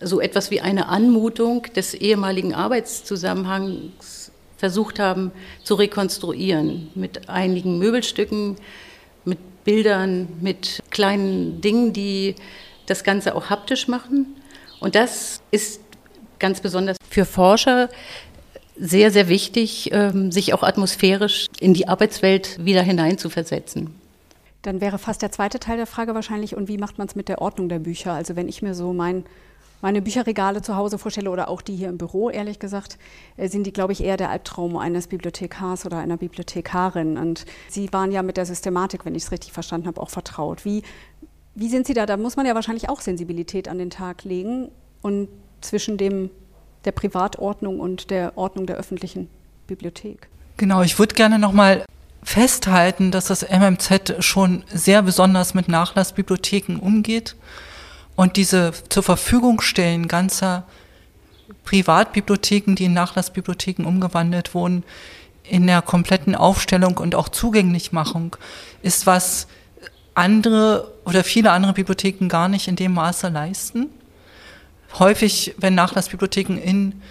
so 0.00 0.20
etwas 0.20 0.50
wie 0.50 0.60
eine 0.60 0.88
Anmutung 0.88 1.62
des 1.76 1.94
ehemaligen 1.94 2.54
Arbeitszusammenhangs 2.54 4.32
versucht 4.56 4.98
haben 4.98 5.30
zu 5.62 5.76
rekonstruieren 5.76 6.88
mit 6.96 7.28
einigen 7.28 7.78
Möbelstücken, 7.78 8.56
mit 9.24 9.38
Bildern, 9.62 10.26
mit 10.40 10.82
kleinen 10.90 11.60
Dingen, 11.60 11.92
die 11.92 12.34
das 12.86 13.04
Ganze 13.04 13.36
auch 13.36 13.48
haptisch 13.48 13.86
machen. 13.86 14.34
Und 14.80 14.96
das 14.96 15.40
ist 15.52 15.80
ganz 16.40 16.60
besonders 16.60 16.96
für 17.08 17.24
Forscher 17.24 17.88
sehr, 18.78 19.10
sehr 19.10 19.28
wichtig, 19.28 19.90
ähm, 19.92 20.30
sich 20.32 20.54
auch 20.54 20.62
atmosphärisch 20.62 21.46
in 21.60 21.74
die 21.74 21.88
Arbeitswelt 21.88 22.64
wieder 22.64 22.82
hineinzuversetzen. 22.82 23.94
Dann 24.62 24.80
wäre 24.80 24.98
fast 24.98 25.22
der 25.22 25.30
zweite 25.30 25.60
Teil 25.60 25.76
der 25.76 25.86
Frage 25.86 26.14
wahrscheinlich, 26.14 26.56
und 26.56 26.68
wie 26.68 26.78
macht 26.78 26.98
man 26.98 27.06
es 27.06 27.14
mit 27.14 27.28
der 27.28 27.40
Ordnung 27.40 27.68
der 27.68 27.78
Bücher? 27.78 28.12
Also 28.12 28.36
wenn 28.36 28.48
ich 28.48 28.62
mir 28.62 28.74
so 28.74 28.92
mein, 28.92 29.24
meine 29.80 30.02
Bücherregale 30.02 30.62
zu 30.62 30.76
Hause 30.76 30.98
vorstelle 30.98 31.30
oder 31.30 31.48
auch 31.48 31.62
die 31.62 31.76
hier 31.76 31.88
im 31.88 31.98
Büro, 31.98 32.30
ehrlich 32.30 32.58
gesagt, 32.58 32.98
äh, 33.36 33.48
sind 33.48 33.64
die, 33.66 33.72
glaube 33.72 33.92
ich, 33.92 34.02
eher 34.02 34.16
der 34.16 34.30
Albtraum 34.30 34.76
eines 34.76 35.06
Bibliothekars 35.06 35.86
oder 35.86 35.98
einer 35.98 36.16
Bibliothekarin. 36.16 37.16
Und 37.16 37.46
Sie 37.68 37.92
waren 37.92 38.10
ja 38.10 38.22
mit 38.22 38.36
der 38.36 38.46
Systematik, 38.46 39.04
wenn 39.04 39.14
ich 39.14 39.24
es 39.24 39.32
richtig 39.32 39.52
verstanden 39.52 39.86
habe, 39.86 40.00
auch 40.00 40.10
vertraut. 40.10 40.64
Wie, 40.64 40.82
wie 41.54 41.68
sind 41.68 41.86
Sie 41.86 41.94
da? 41.94 42.04
Da 42.04 42.16
muss 42.16 42.36
man 42.36 42.44
ja 42.44 42.54
wahrscheinlich 42.54 42.88
auch 42.88 43.00
Sensibilität 43.00 43.68
an 43.68 43.78
den 43.78 43.90
Tag 43.90 44.24
legen 44.24 44.70
und 45.00 45.28
zwischen 45.60 45.96
dem 45.96 46.30
der 46.86 46.92
Privatordnung 46.92 47.80
und 47.80 48.10
der 48.10 48.38
Ordnung 48.38 48.66
der 48.66 48.76
öffentlichen 48.76 49.28
Bibliothek. 49.66 50.28
Genau, 50.56 50.82
ich 50.82 50.98
würde 50.98 51.14
gerne 51.14 51.38
nochmal 51.38 51.84
festhalten, 52.22 53.10
dass 53.10 53.26
das 53.26 53.42
MMZ 53.42 54.24
schon 54.24 54.64
sehr 54.72 55.02
besonders 55.02 55.54
mit 55.54 55.68
Nachlassbibliotheken 55.68 56.78
umgeht 56.80 57.36
und 58.16 58.36
diese 58.36 58.72
zur 58.88 59.02
Verfügung 59.02 59.60
stellen 59.60 60.08
ganzer 60.08 60.64
Privatbibliotheken, 61.64 62.74
die 62.74 62.86
in 62.86 62.94
Nachlassbibliotheken 62.94 63.84
umgewandelt 63.84 64.54
wurden, 64.54 64.82
in 65.44 65.66
der 65.66 65.82
kompletten 65.82 66.34
Aufstellung 66.34 66.96
und 66.98 67.14
auch 67.14 67.28
Zugänglichmachung 67.28 68.36
ist 68.82 69.06
was 69.06 69.46
andere 70.14 70.92
oder 71.04 71.22
viele 71.22 71.52
andere 71.52 71.74
Bibliotheken 71.74 72.28
gar 72.28 72.48
nicht 72.48 72.66
in 72.66 72.76
dem 72.76 72.94
Maße 72.94 73.28
leisten 73.28 73.90
häufig, 74.98 75.54
wenn 75.58 75.74
Nachlassbibliotheken 75.74 76.56
in 76.56 77.02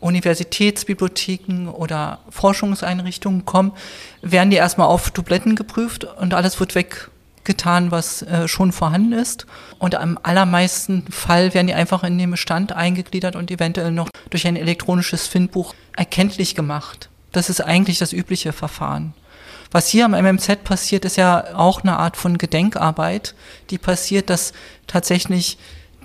Universitätsbibliotheken 0.00 1.68
oder 1.68 2.20
Forschungseinrichtungen 2.30 3.44
kommen, 3.44 3.72
werden 4.22 4.50
die 4.50 4.56
erstmal 4.56 4.88
auf 4.88 5.10
Dubletten 5.10 5.56
geprüft 5.56 6.04
und 6.04 6.34
alles 6.34 6.60
wird 6.60 6.74
weggetan, 6.74 7.90
was 7.90 8.22
äh, 8.22 8.46
schon 8.46 8.72
vorhanden 8.72 9.12
ist. 9.12 9.46
Und 9.78 9.94
am 9.94 10.18
allermeisten 10.22 11.10
Fall 11.10 11.54
werden 11.54 11.66
die 11.66 11.74
einfach 11.74 12.04
in 12.04 12.18
den 12.18 12.30
Bestand 12.30 12.72
eingegliedert 12.72 13.36
und 13.36 13.50
eventuell 13.50 13.90
noch 13.90 14.10
durch 14.30 14.46
ein 14.46 14.56
elektronisches 14.56 15.26
Findbuch 15.26 15.74
erkenntlich 15.96 16.54
gemacht. 16.54 17.08
Das 17.32 17.48
ist 17.48 17.60
eigentlich 17.60 17.98
das 17.98 18.12
übliche 18.12 18.52
Verfahren. 18.52 19.14
Was 19.70 19.88
hier 19.88 20.04
am 20.04 20.12
MMZ 20.12 20.62
passiert, 20.64 21.04
ist 21.04 21.16
ja 21.16 21.56
auch 21.56 21.82
eine 21.82 21.98
Art 21.98 22.16
von 22.16 22.38
Gedenkarbeit, 22.38 23.34
die 23.70 23.78
passiert, 23.78 24.30
dass 24.30 24.52
tatsächlich 24.86 25.58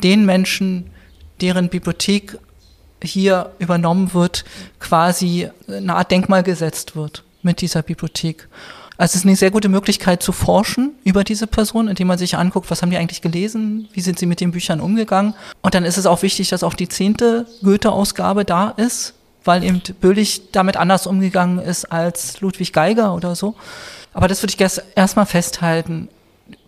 den 0.03 0.25
Menschen, 0.25 0.90
deren 1.41 1.69
Bibliothek 1.69 2.37
hier 3.03 3.51
übernommen 3.59 4.13
wird, 4.13 4.45
quasi 4.79 5.49
eine 5.67 5.95
Art 5.95 6.11
Denkmal 6.11 6.43
gesetzt 6.43 6.95
wird 6.95 7.23
mit 7.41 7.61
dieser 7.61 7.81
Bibliothek. 7.81 8.47
Also 8.97 9.13
es 9.13 9.15
ist 9.21 9.25
eine 9.25 9.35
sehr 9.35 9.49
gute 9.49 9.67
Möglichkeit 9.67 10.21
zu 10.21 10.31
forschen 10.31 10.91
über 11.03 11.23
diese 11.23 11.47
Person, 11.47 11.87
indem 11.87 12.07
man 12.07 12.19
sich 12.19 12.37
anguckt, 12.37 12.69
was 12.69 12.83
haben 12.83 12.91
die 12.91 12.97
eigentlich 12.97 13.23
gelesen, 13.23 13.87
wie 13.93 14.01
sind 14.01 14.19
sie 14.19 14.27
mit 14.27 14.41
den 14.41 14.51
Büchern 14.51 14.79
umgegangen. 14.79 15.33
Und 15.61 15.73
dann 15.73 15.85
ist 15.85 15.97
es 15.97 16.05
auch 16.05 16.21
wichtig, 16.21 16.49
dass 16.49 16.61
auch 16.61 16.75
die 16.75 16.87
zehnte 16.87 17.47
Goethe-Ausgabe 17.63 18.45
da 18.45 18.69
ist, 18.69 19.15
weil 19.43 19.63
eben 19.63 19.81
Böhlich 19.99 20.51
damit 20.51 20.77
anders 20.77 21.07
umgegangen 21.07 21.57
ist 21.57 21.85
als 21.85 22.41
Ludwig 22.41 22.73
Geiger 22.73 23.15
oder 23.15 23.33
so. 23.33 23.55
Aber 24.13 24.27
das 24.27 24.43
würde 24.43 24.53
ich 24.53 24.81
erstmal 24.95 25.25
festhalten. 25.25 26.09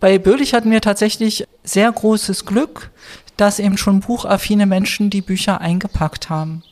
Bei 0.00 0.18
Böhlich 0.18 0.54
hatten 0.54 0.70
wir 0.70 0.80
tatsächlich 0.80 1.46
sehr 1.62 1.90
großes 1.90 2.44
Glück, 2.46 2.90
dass 3.36 3.58
eben 3.58 3.76
schon 3.76 4.00
buchaffine 4.00 4.66
Menschen 4.66 5.10
die 5.10 5.22
Bücher 5.22 5.60
eingepackt 5.60 6.30
haben. 6.30 6.62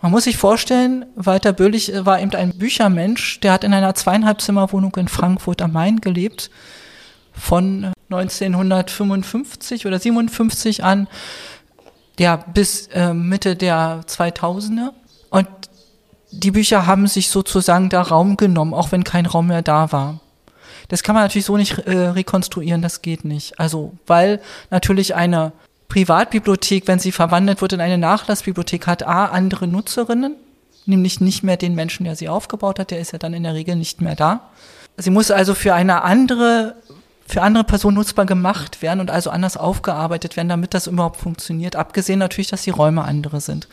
Man 0.00 0.10
muss 0.10 0.24
sich 0.24 0.36
vorstellen, 0.36 1.06
Walter 1.16 1.52
Böhlich 1.52 1.90
war 2.04 2.20
eben 2.20 2.34
ein 2.34 2.58
Büchermensch, 2.58 3.40
der 3.40 3.52
hat 3.52 3.64
in 3.64 3.72
einer 3.72 3.94
zweieinhalb 3.94 4.40
Zimmerwohnung 4.40 4.94
in 4.96 5.08
Frankfurt 5.08 5.62
am 5.62 5.72
Main 5.72 6.00
gelebt, 6.00 6.50
von 7.32 7.92
1955 8.10 9.86
oder 9.86 9.98
57 9.98 10.84
an, 10.84 11.08
ja, 12.18 12.36
bis 12.36 12.88
äh, 12.88 13.14
Mitte 13.14 13.56
der 13.56 14.02
2000er. 14.06 14.90
Und 15.30 15.48
die 16.30 16.50
Bücher 16.50 16.86
haben 16.86 17.06
sich 17.06 17.28
sozusagen 17.28 17.88
da 17.88 18.02
Raum 18.02 18.36
genommen, 18.36 18.74
auch 18.74 18.92
wenn 18.92 19.04
kein 19.04 19.26
Raum 19.26 19.48
mehr 19.48 19.62
da 19.62 19.90
war. 19.90 20.20
Das 20.94 21.02
kann 21.02 21.16
man 21.16 21.24
natürlich 21.24 21.46
so 21.46 21.56
nicht 21.56 21.76
äh, 21.88 22.10
rekonstruieren, 22.10 22.80
das 22.80 23.02
geht 23.02 23.24
nicht. 23.24 23.58
Also, 23.58 23.94
weil 24.06 24.40
natürlich 24.70 25.16
eine 25.16 25.50
Privatbibliothek, 25.88 26.86
wenn 26.86 27.00
sie 27.00 27.10
verwandelt 27.10 27.60
wird 27.60 27.72
in 27.72 27.80
eine 27.80 27.98
Nachlassbibliothek, 27.98 28.86
hat 28.86 29.04
A, 29.04 29.24
andere 29.24 29.66
Nutzerinnen, 29.66 30.36
nämlich 30.86 31.20
nicht 31.20 31.42
mehr 31.42 31.56
den 31.56 31.74
Menschen, 31.74 32.04
der 32.04 32.14
sie 32.14 32.28
aufgebaut 32.28 32.78
hat, 32.78 32.92
der 32.92 33.00
ist 33.00 33.10
ja 33.10 33.18
dann 33.18 33.34
in 33.34 33.42
der 33.42 33.54
Regel 33.54 33.74
nicht 33.74 34.02
mehr 34.02 34.14
da. 34.14 34.52
Sie 34.96 35.10
muss 35.10 35.32
also 35.32 35.56
für 35.56 35.74
eine 35.74 36.02
andere, 36.02 36.76
für 37.26 37.42
andere 37.42 37.64
Personen 37.64 37.96
nutzbar 37.96 38.26
gemacht 38.26 38.80
werden 38.80 39.00
und 39.00 39.10
also 39.10 39.30
anders 39.30 39.56
aufgearbeitet 39.56 40.36
werden, 40.36 40.48
damit 40.48 40.74
das 40.74 40.86
überhaupt 40.86 41.16
funktioniert. 41.16 41.74
Abgesehen 41.74 42.20
natürlich, 42.20 42.50
dass 42.50 42.62
die 42.62 42.70
Räume 42.70 43.02
andere 43.02 43.40
sind. 43.40 43.66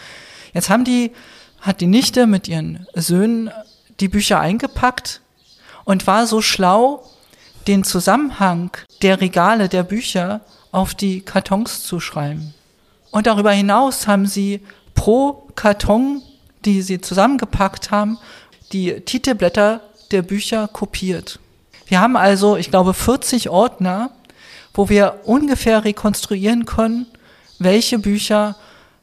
Jetzt 0.55 0.71
haben 0.71 0.85
die, 0.85 1.11
hat 1.59 1.81
die 1.81 1.87
Nichte 1.87 2.25
mit 2.25 2.47
ihren 2.47 2.87
Söhnen 2.95 3.51
die 3.99 4.07
Bücher 4.07 4.39
eingepackt 4.39 5.21
und 5.85 6.07
war 6.07 6.25
so 6.25 6.41
schlau, 6.41 7.03
den 7.67 7.83
Zusammenhang 7.83 8.71
der 9.01 9.21
Regale 9.21 9.69
der 9.69 9.83
Bücher 9.83 10.41
auf 10.71 10.93
die 10.95 11.21
Kartons 11.21 11.83
zu 11.83 11.99
schreiben. 11.99 12.53
Und 13.11 13.27
darüber 13.27 13.51
hinaus 13.51 14.07
haben 14.07 14.25
sie 14.25 14.61
pro 14.95 15.47
Karton, 15.55 16.21
die 16.65 16.81
sie 16.81 17.01
zusammengepackt 17.01 17.91
haben, 17.91 18.17
die 18.71 19.01
Titelblätter 19.01 19.81
der 20.11 20.21
Bücher 20.21 20.67
kopiert. 20.67 21.39
Wir 21.87 21.99
haben 21.99 22.15
also, 22.15 22.55
ich 22.55 22.69
glaube, 22.69 22.93
40 22.93 23.49
Ordner, 23.49 24.11
wo 24.73 24.87
wir 24.87 25.21
ungefähr 25.25 25.83
rekonstruieren 25.83 26.65
können, 26.65 27.05
welche 27.59 27.99
Bücher 27.99 28.55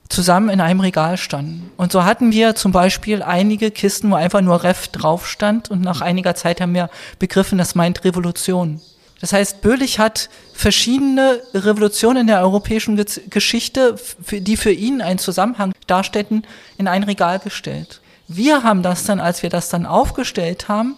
zusammen 0.08 0.48
in 0.48 0.60
einem 0.60 0.80
Regal 0.80 1.16
standen. 1.16 1.70
Und 1.76 1.92
so 1.92 2.04
hatten 2.04 2.32
wir 2.32 2.54
zum 2.54 2.72
Beispiel 2.72 3.22
einige 3.22 3.70
Kisten, 3.70 4.10
wo 4.10 4.14
einfach 4.14 4.40
nur 4.40 4.62
Ref 4.62 4.88
drauf 4.88 5.28
stand 5.28 5.70
und 5.70 5.82
nach 5.82 6.00
einiger 6.00 6.34
Zeit 6.34 6.60
haben 6.60 6.74
wir 6.74 6.90
begriffen, 7.18 7.58
das 7.58 7.74
meint 7.74 8.04
Revolution. 8.04 8.80
Das 9.20 9.32
heißt, 9.32 9.60
Böhlich 9.62 9.98
hat 9.98 10.30
verschiedene 10.54 11.40
Revolutionen 11.52 12.22
in 12.22 12.26
der 12.28 12.40
europäischen 12.40 13.04
Geschichte, 13.28 13.96
die 14.30 14.56
für 14.56 14.70
ihn 14.70 15.02
einen 15.02 15.18
Zusammenhang 15.18 15.72
darstellten, 15.86 16.46
in 16.78 16.88
ein 16.88 17.02
Regal 17.02 17.40
gestellt. 17.40 18.00
Wir 18.28 18.62
haben 18.62 18.82
das 18.82 19.04
dann, 19.04 19.20
als 19.20 19.42
wir 19.42 19.50
das 19.50 19.70
dann 19.70 19.86
aufgestellt 19.86 20.68
haben, 20.68 20.96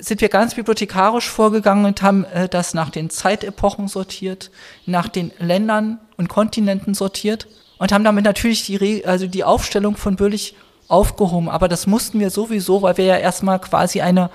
sind 0.00 0.20
wir 0.20 0.28
ganz 0.28 0.56
bibliothekarisch 0.56 1.28
vorgegangen 1.28 1.84
und 1.84 2.02
haben 2.02 2.24
äh, 2.24 2.48
das 2.48 2.74
nach 2.74 2.90
den 2.90 3.10
Zeitepochen 3.10 3.86
sortiert, 3.86 4.50
nach 4.86 5.06
den 5.06 5.30
Ländern 5.38 6.00
und 6.16 6.28
Kontinenten 6.28 6.94
sortiert 6.94 7.46
und 7.84 7.92
haben 7.92 8.02
damit 8.02 8.24
natürlich 8.24 8.64
die, 8.64 8.76
Re 8.76 9.02
also 9.04 9.26
die 9.26 9.44
Aufstellung 9.44 9.98
von 9.98 10.16
Böhlich 10.16 10.54
aufgehoben. 10.88 11.50
Aber 11.50 11.68
das 11.68 11.86
mussten 11.86 12.18
wir 12.18 12.30
sowieso, 12.30 12.80
weil 12.80 12.96
wir 12.96 13.04
ja 13.04 13.18
erstmal 13.18 13.58
quasi 13.58 14.00
eine 14.00 14.30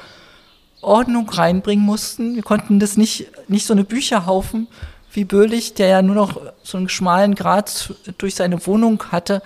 Ordnung 0.82 1.27
reinbringen 1.27 1.84
mussten. 1.84 2.36
Wir 2.36 2.44
konnten 2.44 2.79
das 2.79 2.96
nicht, 2.96 3.25
nicht 3.50 3.65
so 3.65 3.74
eine 3.74 3.86
Bücherhaufen 3.86 4.68
wie 5.13 5.25
Böhlich, 5.25 5.74
der 5.74 5.88
ja 5.88 6.01
nur 6.03 6.13
noch 6.13 6.39
so 6.62 6.77
einen 6.77 6.89
schmalen 6.89 7.34
Grat 7.34 7.96
durch 8.20 8.36
seine 8.36 8.63
Wohnung 8.68 9.01
hatte. 9.12 9.41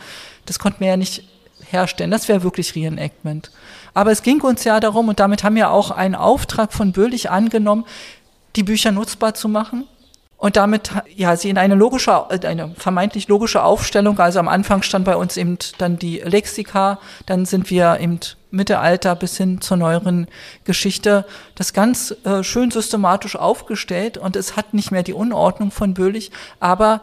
Das 0.48 0.60
konnten 0.60 0.82
wir 0.82 0.90
ja 0.90 0.98
nicht 0.98 1.24
herstellen. 1.72 2.12
Das 2.12 2.28
wäre 2.28 2.44
wirklich 2.44 2.76
Reenactment. 2.76 3.52
Aber 3.94 4.12
es 4.12 4.22
ging 4.22 4.42
uns 4.42 4.66
ja 4.66 4.82
darum, 4.82 5.08
und 5.08 5.22
damit 5.22 5.46
haben 5.46 5.56
wir 5.56 5.72
auch 5.72 5.92
einen 5.92 6.16
Auftrag 6.16 6.74
von 6.74 6.92
Böhlich 6.92 7.30
angenommen, 7.30 7.86
die 8.58 8.64
Bücher 8.64 8.92
nutzbar 8.92 9.34
zu 9.34 9.48
machen 9.48 9.86
und 10.44 10.58
damit 10.58 10.92
ja 11.16 11.38
sie 11.38 11.50
in 11.50 11.58
eine 11.58 11.76
logische, 11.76 12.26
äh, 12.30 12.46
eine 12.46 12.76
vermeintlich 12.78 13.30
logische 13.30 13.64
Aufstellung. 13.64 14.20
Also 14.20 14.40
am 14.40 14.50
Anfang 14.50 14.84
stand 14.84 15.06
bei 15.06 15.16
uns 15.16 15.38
eben 15.38 15.58
dann 15.78 15.98
die 15.98 16.18
Lexika, 16.18 17.00
dann 17.26 17.46
sind 17.46 17.70
wir 17.70 17.98
eben 18.02 18.20
Mittelalter 18.52 19.16
bis 19.16 19.38
hin 19.38 19.62
zur 19.62 19.78
neueren 19.78 20.28
Geschichte, 20.66 21.26
das 21.56 21.72
ganz 21.72 22.14
äh, 22.26 22.44
schön 22.44 22.72
systematisch 22.72 23.38
aufgestellt. 23.38 24.18
Und 24.18 24.36
es 24.36 24.58
hat 24.58 24.74
nicht 24.74 24.92
mehr 24.92 25.04
die 25.04 25.14
Unordnung 25.14 25.72
von 25.72 25.94
Böhlich, 25.94 26.30
aber 26.60 27.00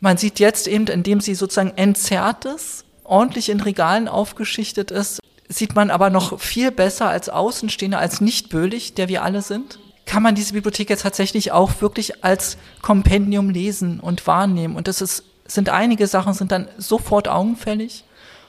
man 0.00 0.16
sieht 0.16 0.40
jetzt 0.40 0.66
eben, 0.66 0.88
indem 0.88 1.20
sie 1.20 1.36
sozusagen 1.36 1.74
entzerrt 1.76 2.44
ist, 2.44 2.84
ordentlich 3.04 3.50
in 3.50 3.60
Regalen 3.60 4.08
aufgeschichtet 4.08 4.90
ist, 4.90 5.20
sieht 5.48 5.76
man 5.76 5.92
aber 5.92 6.10
noch 6.10 6.40
viel 6.40 6.72
besser 6.72 7.08
als 7.08 7.28
Außenstehender, 7.28 8.00
als 8.00 8.20
nicht 8.20 8.48
Böhlich, 8.48 8.94
der 8.94 9.06
wir 9.08 9.22
alle 9.22 9.42
sind 9.42 9.78
kann 10.06 10.22
man 10.22 10.34
diese 10.34 10.52
Bibliothek 10.52 10.90
jetzt 10.90 11.02
tatsächlich 11.02 11.52
auch 11.52 11.80
wirklich 11.80 12.24
als 12.24 12.58
Kompendium 12.82 13.50
lesen 13.50 14.00
und 14.00 14.26
wahrnehmen. 14.26 14.76
Und 14.76 14.88
das 14.88 15.00
ist, 15.00 15.24
sind 15.46 15.68
einige 15.68 16.06
Sachen, 16.06 16.34
sind 16.34 16.52
dann 16.52 16.68
sofort 16.78 17.28
augenfällig. 17.28 18.04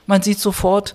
Man 0.06 0.22
sieht 0.22 0.38
sofort, 0.38 0.94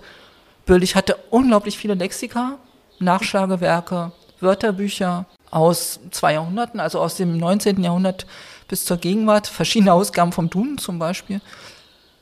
Böhlich 0.64 0.94
hatte 0.94 1.16
unglaublich 1.30 1.76
viele 1.76 1.94
Lexika, 1.94 2.58
Nachschlagewerke, 3.00 4.12
Wörterbücher 4.40 5.26
aus 5.50 6.00
zwei 6.12 6.34
Jahrhunderten, 6.34 6.78
also 6.78 7.00
aus 7.00 7.16
dem 7.16 7.36
19. 7.36 7.82
Jahrhundert 7.82 8.26
bis 8.68 8.84
zur 8.84 8.96
Gegenwart, 8.96 9.48
verschiedene 9.48 9.92
Ausgaben 9.92 10.32
vom 10.32 10.48
Duden 10.48 10.78
zum 10.78 10.98
Beispiel. 10.98 11.40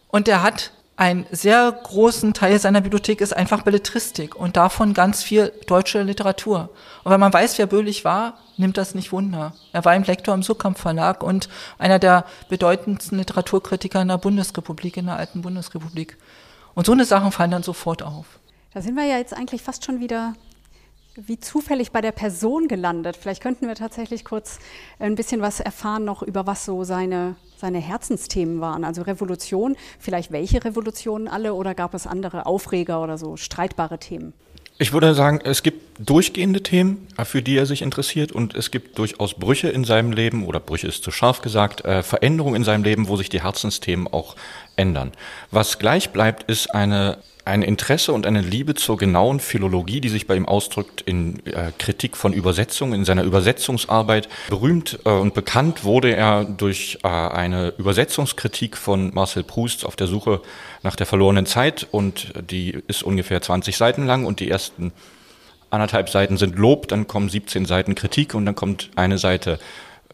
Und 0.08 0.26
er 0.26 0.42
hat 0.42 0.72
einen 1.00 1.24
sehr 1.30 1.72
großen 1.72 2.34
Teil 2.34 2.60
seiner 2.60 2.82
Bibliothek 2.82 3.22
ist 3.22 3.34
einfach 3.34 3.62
Belletristik 3.62 4.36
und 4.36 4.58
davon 4.58 4.92
ganz 4.92 5.22
viel 5.22 5.50
deutsche 5.66 6.02
Literatur. 6.02 6.68
Und 7.04 7.10
wenn 7.10 7.18
man 7.18 7.32
weiß, 7.32 7.56
wer 7.56 7.66
Böhlich 7.66 8.04
war, 8.04 8.34
nimmt 8.58 8.76
das 8.76 8.94
nicht 8.94 9.10
Wunder. 9.10 9.54
Er 9.72 9.82
war 9.86 9.92
ein 9.92 10.04
Lektor 10.04 10.34
im 10.34 10.42
Surkamp 10.42 10.78
Verlag 10.78 11.22
und 11.22 11.48
einer 11.78 11.98
der 11.98 12.26
bedeutendsten 12.50 13.16
Literaturkritiker 13.16 14.02
in 14.02 14.08
der 14.08 14.18
Bundesrepublik, 14.18 14.98
in 14.98 15.06
der 15.06 15.16
alten 15.16 15.40
Bundesrepublik. 15.40 16.18
Und 16.74 16.84
so 16.84 16.92
eine 16.92 17.06
Sachen 17.06 17.32
fallen 17.32 17.50
dann 17.50 17.62
sofort 17.62 18.02
auf. 18.02 18.38
Da 18.74 18.82
sind 18.82 18.94
wir 18.94 19.04
ja 19.04 19.16
jetzt 19.16 19.34
eigentlich 19.34 19.62
fast 19.62 19.86
schon 19.86 20.00
wieder 20.00 20.34
wie 21.16 21.38
zufällig 21.38 21.92
bei 21.92 22.00
der 22.00 22.12
Person 22.12 22.68
gelandet. 22.68 23.16
Vielleicht 23.16 23.42
könnten 23.42 23.66
wir 23.66 23.74
tatsächlich 23.74 24.24
kurz 24.24 24.58
ein 24.98 25.14
bisschen 25.14 25.40
was 25.40 25.60
erfahren 25.60 26.04
noch 26.04 26.22
über 26.22 26.46
was 26.46 26.64
so 26.64 26.84
seine, 26.84 27.36
seine 27.56 27.78
Herzensthemen 27.78 28.60
waren. 28.60 28.84
Also 28.84 29.02
Revolution, 29.02 29.76
vielleicht 29.98 30.32
welche 30.32 30.64
Revolutionen 30.64 31.28
alle 31.28 31.54
oder 31.54 31.74
gab 31.74 31.94
es 31.94 32.06
andere 32.06 32.46
Aufreger 32.46 33.02
oder 33.02 33.18
so 33.18 33.36
streitbare 33.36 33.98
Themen? 33.98 34.32
Ich 34.82 34.94
würde 34.94 35.14
sagen, 35.14 35.40
es 35.44 35.62
gibt 35.62 36.08
durchgehende 36.08 36.62
Themen, 36.62 37.06
für 37.24 37.42
die 37.42 37.54
er 37.54 37.66
sich 37.66 37.82
interessiert 37.82 38.32
und 38.32 38.54
es 38.54 38.70
gibt 38.70 38.96
durchaus 38.98 39.34
Brüche 39.34 39.68
in 39.68 39.84
seinem 39.84 40.10
Leben 40.10 40.46
oder 40.46 40.58
Brüche 40.58 40.86
ist 40.86 41.04
zu 41.04 41.10
scharf 41.10 41.42
gesagt, 41.42 41.84
äh, 41.84 42.02
Veränderungen 42.02 42.56
in 42.56 42.64
seinem 42.64 42.82
Leben, 42.82 43.06
wo 43.06 43.16
sich 43.16 43.28
die 43.28 43.42
Herzensthemen 43.42 44.08
auch 44.08 44.36
ändern. 44.76 45.12
Was 45.50 45.78
gleich 45.78 46.10
bleibt, 46.12 46.50
ist 46.50 46.74
eine 46.74 47.18
ein 47.44 47.62
Interesse 47.62 48.12
und 48.12 48.26
eine 48.26 48.40
Liebe 48.40 48.74
zur 48.74 48.96
genauen 48.98 49.40
Philologie, 49.40 50.00
die 50.00 50.08
sich 50.08 50.26
bei 50.26 50.36
ihm 50.36 50.46
ausdrückt 50.46 51.00
in 51.00 51.44
äh, 51.46 51.72
Kritik 51.78 52.16
von 52.16 52.32
Übersetzungen, 52.32 52.94
in 52.94 53.04
seiner 53.04 53.24
Übersetzungsarbeit. 53.24 54.28
Berühmt 54.48 54.98
äh, 55.04 55.10
und 55.10 55.34
bekannt 55.34 55.84
wurde 55.84 56.14
er 56.14 56.44
durch 56.44 56.98
äh, 57.02 57.08
eine 57.08 57.74
Übersetzungskritik 57.78 58.76
von 58.76 59.12
Marcel 59.14 59.42
Proust 59.42 59.84
auf 59.86 59.96
der 59.96 60.06
Suche 60.06 60.40
nach 60.82 60.96
der 60.96 61.06
verlorenen 61.06 61.46
Zeit 61.46 61.86
und 61.90 62.32
die 62.50 62.78
ist 62.86 63.02
ungefähr 63.02 63.40
20 63.40 63.76
Seiten 63.76 64.06
lang 64.06 64.26
und 64.26 64.40
die 64.40 64.50
ersten 64.50 64.92
anderthalb 65.70 66.08
Seiten 66.08 66.36
sind 66.36 66.56
Lob, 66.56 66.88
dann 66.88 67.06
kommen 67.06 67.28
17 67.28 67.64
Seiten 67.64 67.94
Kritik 67.94 68.34
und 68.34 68.44
dann 68.44 68.56
kommt 68.56 68.90
eine 68.96 69.18
Seite 69.18 69.58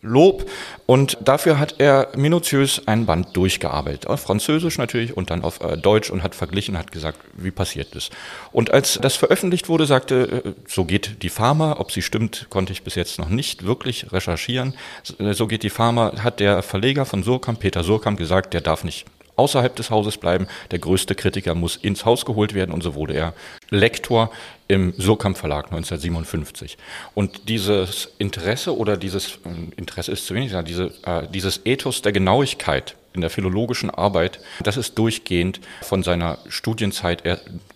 Lob. 0.07 0.49
Und 0.87 1.19
dafür 1.21 1.59
hat 1.59 1.77
er 1.79 2.09
minutiös 2.17 2.83
ein 2.87 3.07
Band 3.07 3.37
durchgearbeitet. 3.37 4.07
Auf 4.07 4.21
Französisch 4.21 4.79
natürlich 4.79 5.17
und 5.17 5.31
dann 5.31 5.43
auf 5.43 5.61
äh, 5.61 5.77
Deutsch 5.77 6.11
und 6.11 6.23
hat 6.23 6.35
verglichen, 6.35 6.79
hat 6.79 6.93
gesagt, 6.93 7.19
wie 7.35 7.51
passiert 7.51 7.95
das. 7.95 8.11
Und 8.53 8.71
als 8.71 8.99
das 9.03 9.17
veröffentlicht 9.17 9.69
wurde, 9.69 9.87
sagte, 9.87 10.43
äh, 10.45 10.53
so 10.69 10.85
geht 10.85 11.23
die 11.23 11.29
Pharma. 11.29 11.77
Ob 11.79 11.91
sie 11.91 12.03
stimmt, 12.03 12.47
konnte 12.51 12.73
ich 12.73 12.83
bis 12.83 12.95
jetzt 12.95 13.19
noch 13.19 13.29
nicht 13.29 13.65
wirklich 13.65 14.13
recherchieren. 14.13 14.75
So 15.03 15.47
geht 15.47 15.63
die 15.63 15.71
Pharma, 15.71 16.13
hat 16.23 16.41
der 16.41 16.63
Verleger 16.63 17.05
von 17.05 17.23
Surkamp, 17.23 17.61
Peter 17.61 17.83
Surkamp, 17.83 18.19
gesagt, 18.19 18.55
der 18.55 18.61
darf 18.61 18.85
nicht 18.85 19.07
außerhalb 19.37 19.75
des 19.77 19.91
Hauses 19.91 20.17
bleiben. 20.19 20.47
Der 20.71 20.79
größte 20.79 21.15
Kritiker 21.15 21.55
muss 21.55 21.77
ins 21.77 22.05
Haus 22.05 22.25
geholt 22.25 22.55
werden 22.55 22.73
und 22.73 22.83
so 22.83 22.95
wurde 22.95 23.15
er 23.15 23.35
Lektor 23.71 24.31
im 24.69 24.95
Surkamp 24.97 25.39
Verlag 25.39 25.67
1957. 25.67 26.77
Und 27.15 27.49
dieses 27.49 28.09
Interesse 28.19 28.77
oder 28.77 28.97
dieses 28.97 29.37
äh, 29.45 29.77
Interesse 29.77 30.13
ist 30.13 30.27
zu 30.27 30.35
wenig, 30.35 30.53
diese, 30.67 30.93
äh, 31.05 31.27
dieses 31.33 31.61
Ethos 31.65 32.03
der 32.03 32.13
Genauigkeit 32.13 32.97
in 33.17 33.23
der 33.23 33.31
philologischen 33.31 33.91
Arbeit, 33.91 34.41
das 34.63 34.77
ist 34.77 34.99
durchgehend 34.99 35.61
von 35.81 36.03
seiner 36.03 36.39
Studienzeit 36.49 37.23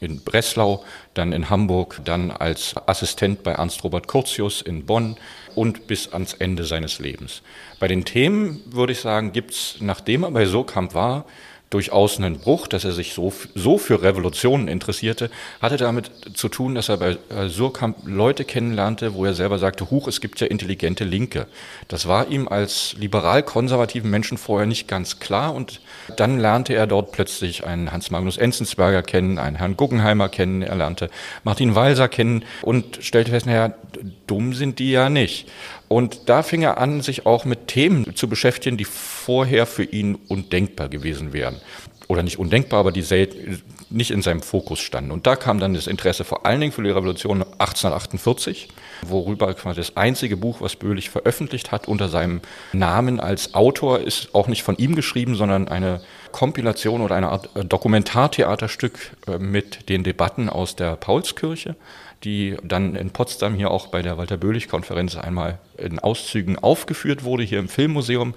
in 0.01 0.21
Breslau, 0.21 0.85
dann 1.15 1.33
in 1.33 1.49
Hamburg, 1.49 2.01
dann 2.05 2.31
als 2.31 2.75
Assistent 2.87 3.43
bei 3.43 3.53
Ernst 3.53 3.83
Robert 3.83 4.07
Curtius 4.07 4.61
in 4.61 4.85
Bonn 4.85 5.17
und 5.55 5.87
bis 5.87 6.13
ans 6.13 6.35
Ende 6.35 6.65
seines 6.65 6.99
Lebens. 6.99 7.43
Bei 7.79 7.89
den 7.89 8.05
Themen 8.05 8.61
würde 8.67 8.93
ich 8.93 9.01
sagen, 9.01 9.33
gibt 9.33 9.53
es, 9.53 9.77
nachdem 9.81 10.25
er 10.25 10.31
bei 10.31 10.45
Surkamp 10.45 10.93
war, 10.95 11.25
durchaus 11.71 12.19
einen 12.19 12.39
Bruch, 12.39 12.67
dass 12.67 12.85
er 12.85 12.91
sich 12.91 13.15
so, 13.15 13.33
so 13.55 13.79
für 13.79 14.03
Revolutionen 14.03 14.67
interessierte, 14.67 15.31
hatte 15.63 15.77
damit 15.77 16.11
zu 16.35 16.49
tun, 16.49 16.75
dass 16.75 16.89
er 16.89 16.97
bei 16.97 17.17
äh, 17.29 17.49
Surkamp 17.49 17.99
Leute 18.05 18.45
kennenlernte, 18.45 19.15
wo 19.15 19.25
er 19.25 19.35
selber 19.35 19.59
sagte, 19.59 19.91
huch, 19.91 20.09
es 20.09 20.21
gibt 20.21 20.41
ja 20.41 20.49
intelligente 20.49 21.05
Linke. 21.05 21.47
Das 21.87 22.09
war 22.09 22.29
ihm 22.29 22.49
als 22.49 22.97
liberal-konservativen 22.99 24.11
Menschen 24.11 24.37
vorher 24.37 24.67
nicht 24.67 24.89
ganz 24.89 25.21
klar 25.21 25.55
und 25.55 25.81
dann 26.17 26.41
lernte 26.41 26.75
er 26.75 26.89
dort 26.89 27.13
plötzlich 27.13 27.65
einen 27.65 27.93
Hans 27.93 28.11
Magnus 28.11 28.37
Enzensberger 28.37 29.03
kennen, 29.03 29.39
einen 29.39 29.57
Herrn 29.57 29.77
Guggenheimer 29.77 30.29
kennen, 30.29 30.63
er 30.63 30.75
lernte 30.75 31.09
Martin 31.45 31.77
Walser 31.77 32.09
kennen 32.09 32.45
und 32.63 32.99
stellte 33.01 33.31
fest, 33.31 33.47
naja, 33.47 33.75
dumm 34.27 34.55
sind 34.55 34.81
die 34.81 34.91
ja 34.91 35.09
nicht. 35.09 35.49
Und 35.93 36.29
da 36.29 36.45
fing 36.45 36.63
er 36.63 36.79
an, 36.79 37.01
sich 37.01 37.27
auch 37.27 37.45
mit 37.45 37.67
Themen 37.67 38.15
zu 38.15 38.29
beschäftigen, 38.29 38.77
die 38.77 38.85
vorher 38.85 39.67
für 39.67 39.83
ihn 39.83 40.15
undenkbar 40.29 40.89
gewesen 40.89 41.33
wären. 41.33 41.57
Oder 42.07 42.23
nicht 42.23 42.39
undenkbar, 42.39 42.79
aber 42.79 42.93
die 42.93 43.03
nicht 43.91 44.13
in 44.13 44.23
seinem 44.23 44.41
Fokus 44.41 44.79
standen. 44.79 45.11
Und 45.11 45.27
da 45.27 45.35
kam 45.35 45.59
dann 45.59 45.75
das 45.75 45.89
Interesse 45.89 46.23
vor 46.23 46.47
allen 46.47 46.61
Dingen 46.61 46.73
für 46.73 46.85
die 46.85 46.91
Revolution 46.91 47.43
1848, 47.43 48.69
worüber 49.03 49.53
quasi 49.55 49.81
das 49.81 49.97
einzige 49.97 50.37
Buch, 50.37 50.61
was 50.61 50.77
Böhlich 50.77 51.11
veröffentlicht 51.11 51.73
hat 51.73 51.89
unter 51.89 52.09
seinem 52.09 52.41
Namen 52.73 53.19
als 53.19 53.55
Autor, 53.55 53.99
ist 53.99 54.33
auch 54.33 54.47
nicht 54.47 54.63
von 54.63 54.77
ihm 54.77 54.95
geschrieben, 54.95 55.35
sondern 55.35 55.67
eine 55.67 56.03
Kompilation 56.31 57.01
oder 57.01 57.17
eine 57.17 57.31
Art 57.31 57.51
Dokumentartheaterstück 57.55 59.17
äh, 59.27 59.39
mit 59.39 59.89
den 59.89 60.05
Debatten 60.05 60.49
aus 60.49 60.77
der 60.77 60.95
Paulskirche 60.95 61.75
die 62.25 62.57
dann 62.63 62.97
in 62.97 63.11
Potsdam 63.11 63.55
hier 63.55 63.71
auch 63.71 63.89
bei 63.89 64.03
der 64.03 64.19
Walter-Böhlich-Konferenz 64.19 65.17
einmal 65.17 65.59
in 65.79 65.99
Auszügen 65.99 66.59
aufgeführt 66.59 67.25
wurde, 67.25 67.43
hier 67.43 67.59
im 67.59 67.69
Filmmuseum 67.69 68.35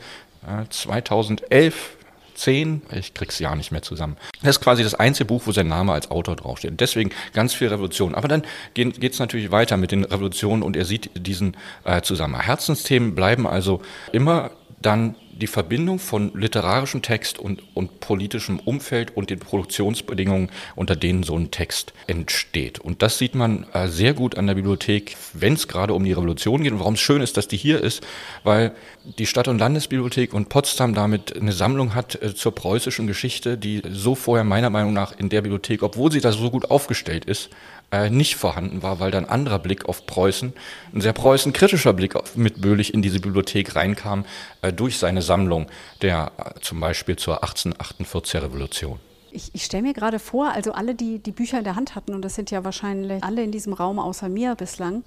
2011. 0.69 1.97
10, 2.35 2.81
ich 2.91 3.13
krieg's 3.13 3.39
ja 3.39 3.55
nicht 3.55 3.71
mehr 3.71 3.83
zusammen. 3.83 4.17
Das 4.41 4.57
ist 4.57 4.61
quasi 4.61 4.83
das 4.83 4.95
einzige 4.95 5.25
Buch, 5.25 5.43
wo 5.45 5.51
sein 5.51 5.67
Name 5.67 5.93
als 5.93 6.09
Autor 6.09 6.35
draufsteht. 6.35 6.79
Deswegen 6.79 7.11
ganz 7.33 7.53
viel 7.53 7.67
Revolution. 7.67 8.15
Aber 8.15 8.27
dann 8.27 8.43
geht 8.73 9.13
es 9.13 9.19
natürlich 9.19 9.51
weiter 9.51 9.77
mit 9.77 9.91
den 9.91 10.03
Revolutionen 10.03 10.63
und 10.63 10.75
er 10.75 10.85
sieht 10.85 11.11
diesen 11.15 11.55
äh, 11.83 12.01
zusammen. 12.01 12.39
Herzensthemen 12.39 13.15
bleiben 13.15 13.45
also 13.45 13.81
immer 14.11 14.51
dann 14.81 15.15
die 15.39 15.47
Verbindung 15.47 15.99
von 15.99 16.31
literarischem 16.33 17.01
Text 17.01 17.39
und, 17.39 17.63
und 17.73 17.99
politischem 17.99 18.59
Umfeld 18.59 19.15
und 19.15 19.29
den 19.29 19.39
Produktionsbedingungen, 19.39 20.49
unter 20.75 20.95
denen 20.95 21.23
so 21.23 21.37
ein 21.37 21.51
Text 21.51 21.93
entsteht. 22.07 22.79
Und 22.79 23.01
das 23.01 23.17
sieht 23.17 23.35
man 23.35 23.65
äh, 23.73 23.87
sehr 23.87 24.13
gut 24.13 24.37
an 24.37 24.47
der 24.47 24.55
Bibliothek, 24.55 25.17
wenn 25.33 25.53
es 25.53 25.67
gerade 25.67 25.93
um 25.93 26.03
die 26.03 26.13
Revolution 26.13 26.63
geht 26.63 26.71
und 26.71 26.79
warum 26.79 26.93
es 26.93 26.99
schön 26.99 27.21
ist, 27.21 27.37
dass 27.37 27.47
die 27.47 27.57
hier 27.57 27.81
ist, 27.81 28.05
weil 28.43 28.73
die 29.17 29.25
Stadt- 29.25 29.47
und 29.47 29.59
Landesbibliothek 29.59 30.33
und 30.33 30.49
Potsdam 30.49 30.93
damit 30.93 31.35
eine 31.35 31.51
Sammlung 31.51 31.95
hat 31.95 32.21
äh, 32.21 32.35
zur 32.35 32.53
preußischen 32.53 33.07
Geschichte, 33.07 33.57
die 33.57 33.81
so 33.89 34.15
vorher 34.15 34.43
meiner 34.43 34.69
Meinung 34.69 34.93
nach 34.93 35.17
in 35.17 35.29
der 35.29 35.41
Bibliothek, 35.41 35.83
obwohl 35.83 36.11
sie 36.11 36.21
da 36.21 36.31
so 36.31 36.51
gut 36.51 36.69
aufgestellt 36.69 37.25
ist, 37.25 37.49
äh, 37.93 38.09
nicht 38.09 38.37
vorhanden 38.37 38.81
war, 38.81 38.99
weil 38.99 39.11
dann 39.11 39.25
anderer 39.25 39.59
Blick 39.59 39.85
auf 39.85 40.07
Preußen, 40.07 40.53
ein 40.93 41.01
sehr 41.01 41.13
preußenkritischer 41.13 41.93
Blick 41.93 42.15
auf, 42.15 42.35
mit 42.35 42.59
Böhlich 42.59 42.91
in 42.91 43.03
diese 43.03 43.19
Bibliothek 43.19 43.75
reinkam, 43.75 44.25
äh, 44.63 44.73
durch 44.73 44.97
seine 44.97 45.21
Sammlung 45.21 45.67
der 46.01 46.31
äh, 46.37 46.59
zum 46.59 46.79
Beispiel 46.79 47.17
zur 47.17 47.43
1848er 47.43 48.41
Revolution. 48.41 48.99
Ich, 49.31 49.51
ich 49.53 49.63
stelle 49.63 49.83
mir 49.83 49.93
gerade 49.93 50.17
vor, 50.17 50.51
also 50.51 50.71
alle, 50.71 50.95
die 50.95 51.19
die 51.19 51.31
Bücher 51.31 51.59
in 51.59 51.63
der 51.63 51.75
Hand 51.75 51.93
hatten, 51.93 52.15
und 52.15 52.23
das 52.23 52.33
sind 52.33 52.49
ja 52.49 52.63
wahrscheinlich 52.63 53.23
alle 53.23 53.43
in 53.43 53.51
diesem 53.51 53.73
Raum 53.73 53.99
außer 53.99 54.27
mir 54.27 54.55
bislang, 54.55 55.03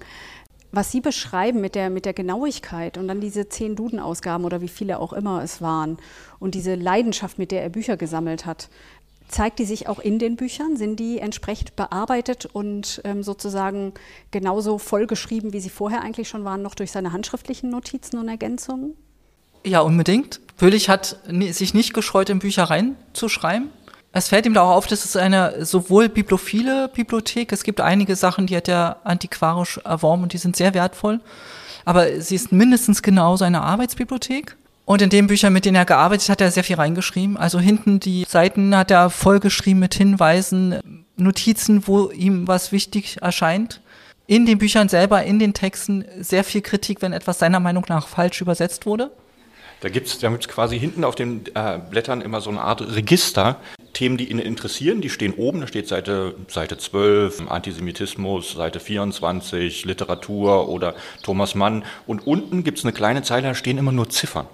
was 0.71 0.91
Sie 0.91 1.01
beschreiben 1.01 1.61
mit 1.61 1.75
der, 1.75 1.89
mit 1.89 2.05
der 2.05 2.13
Genauigkeit 2.13 2.97
und 2.97 3.07
dann 3.07 3.21
diese 3.21 3.49
zehn 3.49 3.75
Duden-Ausgaben 3.75 4.45
oder 4.45 4.61
wie 4.61 4.67
viele 4.67 4.99
auch 4.99 5.13
immer 5.13 5.41
es 5.41 5.61
waren 5.61 5.97
und 6.39 6.55
diese 6.55 6.75
Leidenschaft, 6.75 7.39
mit 7.39 7.51
der 7.51 7.63
er 7.63 7.69
Bücher 7.69 7.97
gesammelt 7.97 8.45
hat, 8.45 8.69
Zeigt 9.27 9.59
die 9.59 9.65
sich 9.65 9.87
auch 9.87 9.99
in 9.99 10.19
den 10.19 10.35
Büchern? 10.37 10.77
Sind 10.77 10.99
die 10.99 11.19
entsprechend 11.19 11.75
bearbeitet 11.75 12.45
und 12.45 13.01
ähm, 13.03 13.23
sozusagen 13.23 13.93
genauso 14.31 14.77
vollgeschrieben, 14.77 15.51
wie 15.51 15.59
sie 15.59 15.69
vorher 15.69 16.01
eigentlich 16.01 16.29
schon 16.29 16.45
waren, 16.45 16.61
noch 16.61 16.75
durch 16.75 16.91
seine 16.91 17.11
handschriftlichen 17.11 17.69
Notizen 17.69 18.17
und 18.17 18.29
Ergänzungen? 18.29 18.95
Ja, 19.65 19.81
unbedingt. 19.81 20.39
Böhlich 20.57 20.89
hat 20.89 21.19
sich 21.27 21.73
nicht 21.73 21.93
gescheut, 21.93 22.29
in 22.29 22.39
Bücher 22.39 22.63
reinzuschreiben. 22.63 23.69
Es 24.13 24.29
fällt 24.29 24.45
ihm 24.45 24.53
da 24.53 24.63
auch 24.63 24.75
auf, 24.75 24.87
dass 24.87 25.05
es 25.05 25.15
eine 25.15 25.65
sowohl 25.65 26.09
bibliophile 26.09 26.87
Bibliothek, 26.87 27.51
es 27.51 27.63
gibt 27.63 27.81
einige 27.81 28.15
Sachen, 28.15 28.47
die 28.47 28.55
hat 28.55 28.67
er 28.67 29.01
antiquarisch 29.03 29.79
erworben 29.83 30.23
und 30.23 30.33
die 30.33 30.39
sind 30.39 30.55
sehr 30.55 30.73
wertvoll, 30.73 31.19
aber 31.85 32.19
sie 32.21 32.35
ist 32.35 32.51
mindestens 32.51 33.03
genauso 33.03 33.45
eine 33.45 33.61
Arbeitsbibliothek. 33.61 34.55
Und 34.87 35.01
in 35.01 35.09
den 35.09 35.27
Büchern, 35.27 35.51
mit 35.51 35.65
denen 35.65 35.75
er 35.75 35.83
gearbeitet 35.83 36.29
hat, 36.29 36.37
hat 36.37 36.41
er 36.41 36.51
sehr 36.51 36.63
viel 36.63 36.77
reingeschrieben. 36.77 37.35
Also 37.35 37.59
hinten 37.59 37.99
die 37.99 38.25
Seiten 38.25 38.73
hat 38.73 38.89
er 38.89 39.09
vollgeschrieben 39.09 39.81
mit 39.81 39.93
Hinweisen, 39.95 41.03
Notizen, 41.17 41.85
wo 41.87 42.09
ihm 42.09 42.47
was 42.47 42.71
wichtig 42.71 43.17
erscheint. 43.21 43.81
In 44.27 44.45
den 44.45 44.59
Büchern 44.59 44.87
selber, 44.87 45.23
in 45.23 45.39
den 45.39 45.53
Texten 45.53 46.05
sehr 46.21 46.45
viel 46.45 46.61
Kritik, 46.61 47.01
wenn 47.01 47.11
etwas 47.11 47.37
seiner 47.37 47.59
Meinung 47.59 47.83
nach 47.89 48.07
falsch 48.07 48.39
übersetzt 48.39 48.85
wurde. 48.85 49.11
Da 49.81 49.89
gibt 49.89 50.07
es 50.07 50.19
da 50.19 50.29
gibt's 50.29 50.47
quasi 50.47 50.79
hinten 50.79 51.03
auf 51.03 51.15
den 51.15 51.43
äh, 51.53 51.79
Blättern 51.89 52.21
immer 52.21 52.39
so 52.39 52.49
eine 52.49 52.61
Art 52.61 52.79
Register. 52.95 53.57
Themen, 53.91 54.15
die 54.15 54.31
ihn 54.31 54.39
interessieren, 54.39 55.01
die 55.01 55.09
stehen 55.09 55.33
oben, 55.33 55.59
da 55.59 55.67
steht 55.67 55.89
Seite, 55.89 56.33
Seite 56.47 56.77
12, 56.77 57.51
Antisemitismus, 57.51 58.53
Seite 58.53 58.79
24, 58.79 59.83
Literatur 59.83 60.69
oder 60.69 60.95
Thomas 61.23 61.55
Mann. 61.55 61.83
Und 62.05 62.25
unten 62.25 62.63
gibt 62.63 62.77
es 62.77 62.85
eine 62.85 62.93
kleine 62.93 63.21
Zeile, 63.23 63.49
da 63.49 63.53
stehen 63.53 63.77
immer 63.77 63.91
nur 63.91 64.09
Ziffern. 64.09 64.47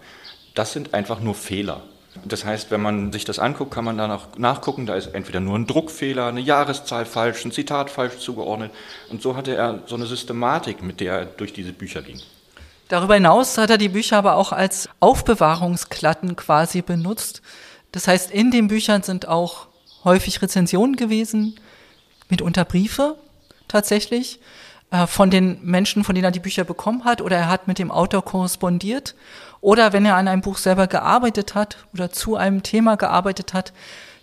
Das 0.54 0.74
sind 0.74 0.94
einfach 0.94 1.20
nur 1.20 1.36
Fehler. 1.36 1.82
Das 2.26 2.46
heißt, 2.46 2.70
wenn 2.70 2.82
man 2.82 3.12
sich 3.12 3.26
das 3.26 3.40
anguckt, 3.40 3.74
kann 3.74 3.86
man 3.86 3.98
danach 3.98 4.38
nachgucken, 4.38 4.86
da 4.86 4.96
ist 4.96 5.08
entweder 5.08 5.40
nur 5.40 5.58
ein 5.58 5.66
Druckfehler, 5.66 6.28
eine 6.28 6.42
Jahreszahl 6.42 7.06
falsch, 7.06 7.44
ein 7.44 7.52
Zitat 7.52 7.90
falsch 7.90 8.20
zugeordnet. 8.20 8.72
Und 9.10 9.22
so 9.22 9.36
hatte 9.36 9.56
er 9.56 9.80
so 9.88 9.96
eine 9.96 10.06
Systematik, 10.06 10.84
mit 10.84 11.00
der 11.00 11.14
er 11.14 11.26
durch 11.26 11.54
diese 11.54 11.74
Bücher 11.74 12.04
ging. 12.04 12.22
Darüber 12.88 13.16
hinaus 13.16 13.58
hat 13.58 13.72
er 13.72 13.80
die 13.80 13.90
Bücher 13.90 14.18
aber 14.18 14.36
auch 14.36 14.52
als 14.52 14.90
Aufbewahrungsklatten 15.00 16.36
quasi 16.36 16.84
benutzt. 16.84 17.42
Das 17.92 18.08
heißt, 18.08 18.30
in 18.30 18.52
den 18.52 18.68
Büchern 18.68 19.02
sind 19.02 19.28
auch 19.28 19.68
häufig 20.04 20.42
Rezensionen 20.42 20.96
gewesen, 20.96 21.60
mitunter 22.30 22.66
Briefe 22.66 23.16
tatsächlich 23.68 24.40
von 25.08 25.32
den 25.32 25.58
Menschen, 25.64 26.04
von 26.04 26.14
denen 26.14 26.26
er 26.26 26.32
die 26.32 26.40
Bücher 26.40 26.64
bekommen 26.64 27.04
hat, 27.04 27.22
oder 27.22 27.38
er 27.38 27.50
hat 27.50 27.68
mit 27.68 27.80
dem 27.80 27.90
Autor 27.90 28.24
korrespondiert. 28.24 29.16
Oder 29.60 29.94
wenn 29.94 30.06
er 30.06 30.18
an 30.18 30.28
einem 30.28 30.42
Buch 30.42 30.58
selber 30.58 30.88
gearbeitet 30.88 31.56
hat 31.56 31.78
oder 31.94 32.12
zu 32.12 32.36
einem 32.36 32.64
Thema 32.64 32.96
gearbeitet 32.96 33.54
hat, 33.54 33.74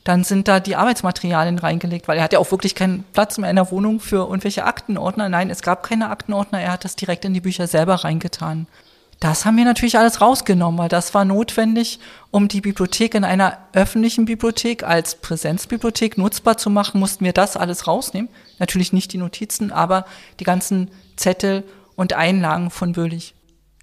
dann 0.04 0.22
sind 0.24 0.48
da 0.48 0.60
die 0.60 0.76
Arbeitsmaterialien 0.76 1.58
reingelegt, 1.58 2.08
weil 2.08 2.18
er 2.18 2.24
hat 2.24 2.32
ja 2.32 2.38
auch 2.38 2.50
wirklich 2.50 2.74
keinen 2.74 3.04
Platz 3.12 3.36
mehr 3.38 3.50
in 3.50 3.56
der 3.56 3.70
Wohnung 3.70 4.00
für 4.00 4.28
irgendwelche 4.28 4.64
Aktenordner. 4.64 5.28
Nein, 5.28 5.50
es 5.50 5.62
gab 5.62 5.82
keine 5.82 6.08
Aktenordner, 6.08 6.60
er 6.60 6.72
hat 6.72 6.84
das 6.84 6.96
direkt 6.96 7.24
in 7.24 7.34
die 7.34 7.40
Bücher 7.40 7.66
selber 7.66 7.96
reingetan. 7.96 8.66
Das 9.18 9.44
haben 9.44 9.58
wir 9.58 9.66
natürlich 9.66 9.98
alles 9.98 10.22
rausgenommen, 10.22 10.78
weil 10.78 10.88
das 10.88 11.12
war 11.12 11.26
notwendig, 11.26 12.00
um 12.30 12.48
die 12.48 12.62
Bibliothek 12.62 13.14
in 13.14 13.24
einer 13.24 13.58
öffentlichen 13.74 14.24
Bibliothek 14.24 14.82
als 14.82 15.16
Präsenzbibliothek 15.16 16.16
nutzbar 16.16 16.56
zu 16.56 16.70
machen, 16.70 17.00
mussten 17.00 17.26
wir 17.26 17.34
das 17.34 17.58
alles 17.58 17.86
rausnehmen. 17.86 18.30
Natürlich 18.60 18.92
nicht 18.92 19.12
die 19.12 19.18
Notizen, 19.18 19.72
aber 19.72 20.04
die 20.38 20.44
ganzen 20.44 20.90
Zettel 21.16 21.64
und 21.96 22.12
Einlagen 22.12 22.70
von 22.70 22.92
Böhlich. 22.92 23.34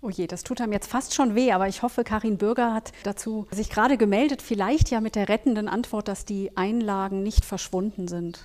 Oh 0.02 0.10
je, 0.10 0.28
das 0.28 0.44
tut 0.44 0.62
einem 0.62 0.72
jetzt 0.72 0.90
fast 0.90 1.16
schon 1.16 1.36
weh, 1.36 1.52
aber 1.52 1.68
ich 1.68 1.82
hoffe, 1.82 2.04
Karin 2.04 2.38
Bürger 2.38 2.74
hat 2.74 2.94
dazu 3.04 3.48
sich 3.52 3.70
gerade 3.70 3.98
gemeldet, 3.98 4.42
vielleicht 4.42 4.92
ja 4.92 5.02
mit 5.02 5.16
der 5.16 5.28
rettenden 5.28 5.68
Antwort, 5.68 6.08
dass 6.08 6.24
die 6.24 6.56
Einlagen 6.56 7.24
nicht 7.24 7.44
verschwunden 7.44 8.08
sind. 8.08 8.40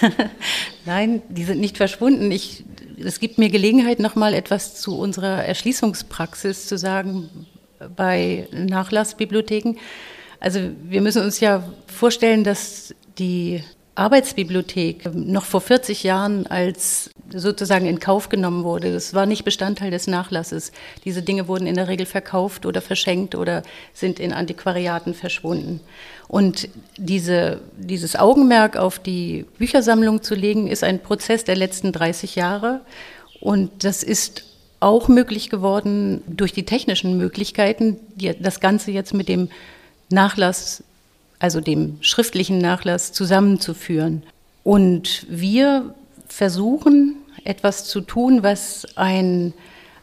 Nein, 0.84 1.22
die 1.28 1.44
sind 1.44 1.60
nicht 1.60 1.78
verschwunden. 1.78 2.30
Ich, 2.30 2.64
es 3.02 3.20
gibt 3.20 3.38
mir 3.38 3.48
Gelegenheit, 3.48 4.00
noch 4.00 4.16
mal 4.16 4.34
etwas 4.34 4.80
zu 4.80 4.98
unserer 4.98 5.44
Erschließungspraxis 5.44 6.66
zu 6.66 6.76
sagen 6.76 7.46
bei 7.96 8.46
Nachlassbibliotheken. 8.52 9.76
Also 10.40 10.60
wir 10.84 11.00
müssen 11.00 11.22
uns 11.22 11.40
ja 11.40 11.64
vorstellen, 11.86 12.44
dass 12.44 12.94
die 13.18 13.64
Arbeitsbibliothek 13.94 15.14
noch 15.14 15.44
vor 15.44 15.60
40 15.60 16.02
Jahren 16.02 16.46
als 16.46 17.10
sozusagen 17.30 17.86
in 17.86 18.00
Kauf 18.00 18.30
genommen 18.30 18.64
wurde. 18.64 18.92
Das 18.92 19.12
war 19.12 19.26
nicht 19.26 19.44
Bestandteil 19.44 19.90
des 19.90 20.06
Nachlasses. 20.06 20.72
Diese 21.04 21.22
Dinge 21.22 21.46
wurden 21.46 21.66
in 21.66 21.74
der 21.74 21.88
Regel 21.88 22.06
verkauft 22.06 22.64
oder 22.64 22.80
verschenkt 22.80 23.34
oder 23.34 23.62
sind 23.92 24.18
in 24.18 24.32
Antiquariaten 24.32 25.14
verschwunden. 25.14 25.80
Und 26.28 26.68
diese, 26.96 27.60
dieses 27.76 28.16
Augenmerk 28.16 28.76
auf 28.76 28.98
die 28.98 29.44
Büchersammlung 29.58 30.22
zu 30.22 30.34
legen, 30.34 30.68
ist 30.68 30.84
ein 30.84 31.02
Prozess 31.02 31.44
der 31.44 31.56
letzten 31.56 31.92
30 31.92 32.34
Jahre. 32.34 32.80
Und 33.40 33.84
das 33.84 34.02
ist 34.02 34.44
auch 34.80 35.08
möglich 35.08 35.50
geworden 35.50 36.22
durch 36.26 36.52
die 36.52 36.64
technischen 36.64 37.18
Möglichkeiten, 37.18 37.98
die, 38.16 38.34
das 38.38 38.60
Ganze 38.60 38.90
jetzt 38.90 39.12
mit 39.12 39.28
dem 39.28 39.48
Nachlass 40.08 40.82
also 41.42 41.60
dem 41.60 41.98
schriftlichen 42.02 42.58
Nachlass, 42.58 43.12
zusammenzuführen. 43.12 44.22
Und 44.62 45.26
wir 45.28 45.92
versuchen 46.28 47.16
etwas 47.42 47.84
zu 47.88 48.00
tun, 48.00 48.44
was 48.44 48.86
ein 48.94 49.52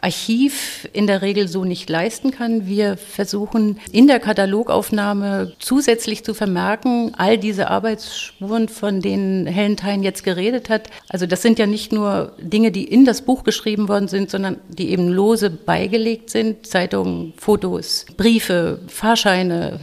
Archiv 0.02 0.88
in 0.92 1.08
der 1.08 1.22
Regel 1.22 1.48
so 1.48 1.64
nicht 1.64 1.90
leisten 1.90 2.32
kann. 2.32 2.68
Wir 2.68 2.98
versuchen 2.98 3.80
in 3.92 4.08
der 4.08 4.20
Katalogaufnahme 4.20 5.54
zusätzlich 5.60 6.26
zu 6.26 6.34
vermerken, 6.34 7.14
all 7.18 7.38
diese 7.38 7.70
Arbeitsspuren, 7.70 8.68
von 8.68 9.02
denen 9.02 9.46
Helen 9.46 9.78
Thein 9.78 10.04
jetzt 10.04 10.24
geredet 10.24 10.70
hat. 10.70 10.90
Also 11.08 11.26
das 11.26 11.42
sind 11.42 11.58
ja 11.58 11.68
nicht 11.68 11.94
nur 11.94 12.34
Dinge, 12.38 12.72
die 12.72 12.84
in 12.84 13.06
das 13.06 13.22
Buch 13.22 13.46
geschrieben 13.46 13.88
worden 13.88 14.10
sind, 14.10 14.30
sondern 14.30 14.58
die 14.70 14.90
eben 14.90 15.08
lose 15.08 15.50
beigelegt 15.50 16.30
sind. 16.30 16.66
Zeitungen, 16.66 17.34
Fotos, 17.38 18.06
Briefe, 18.16 18.80
Fahrscheine, 18.88 19.80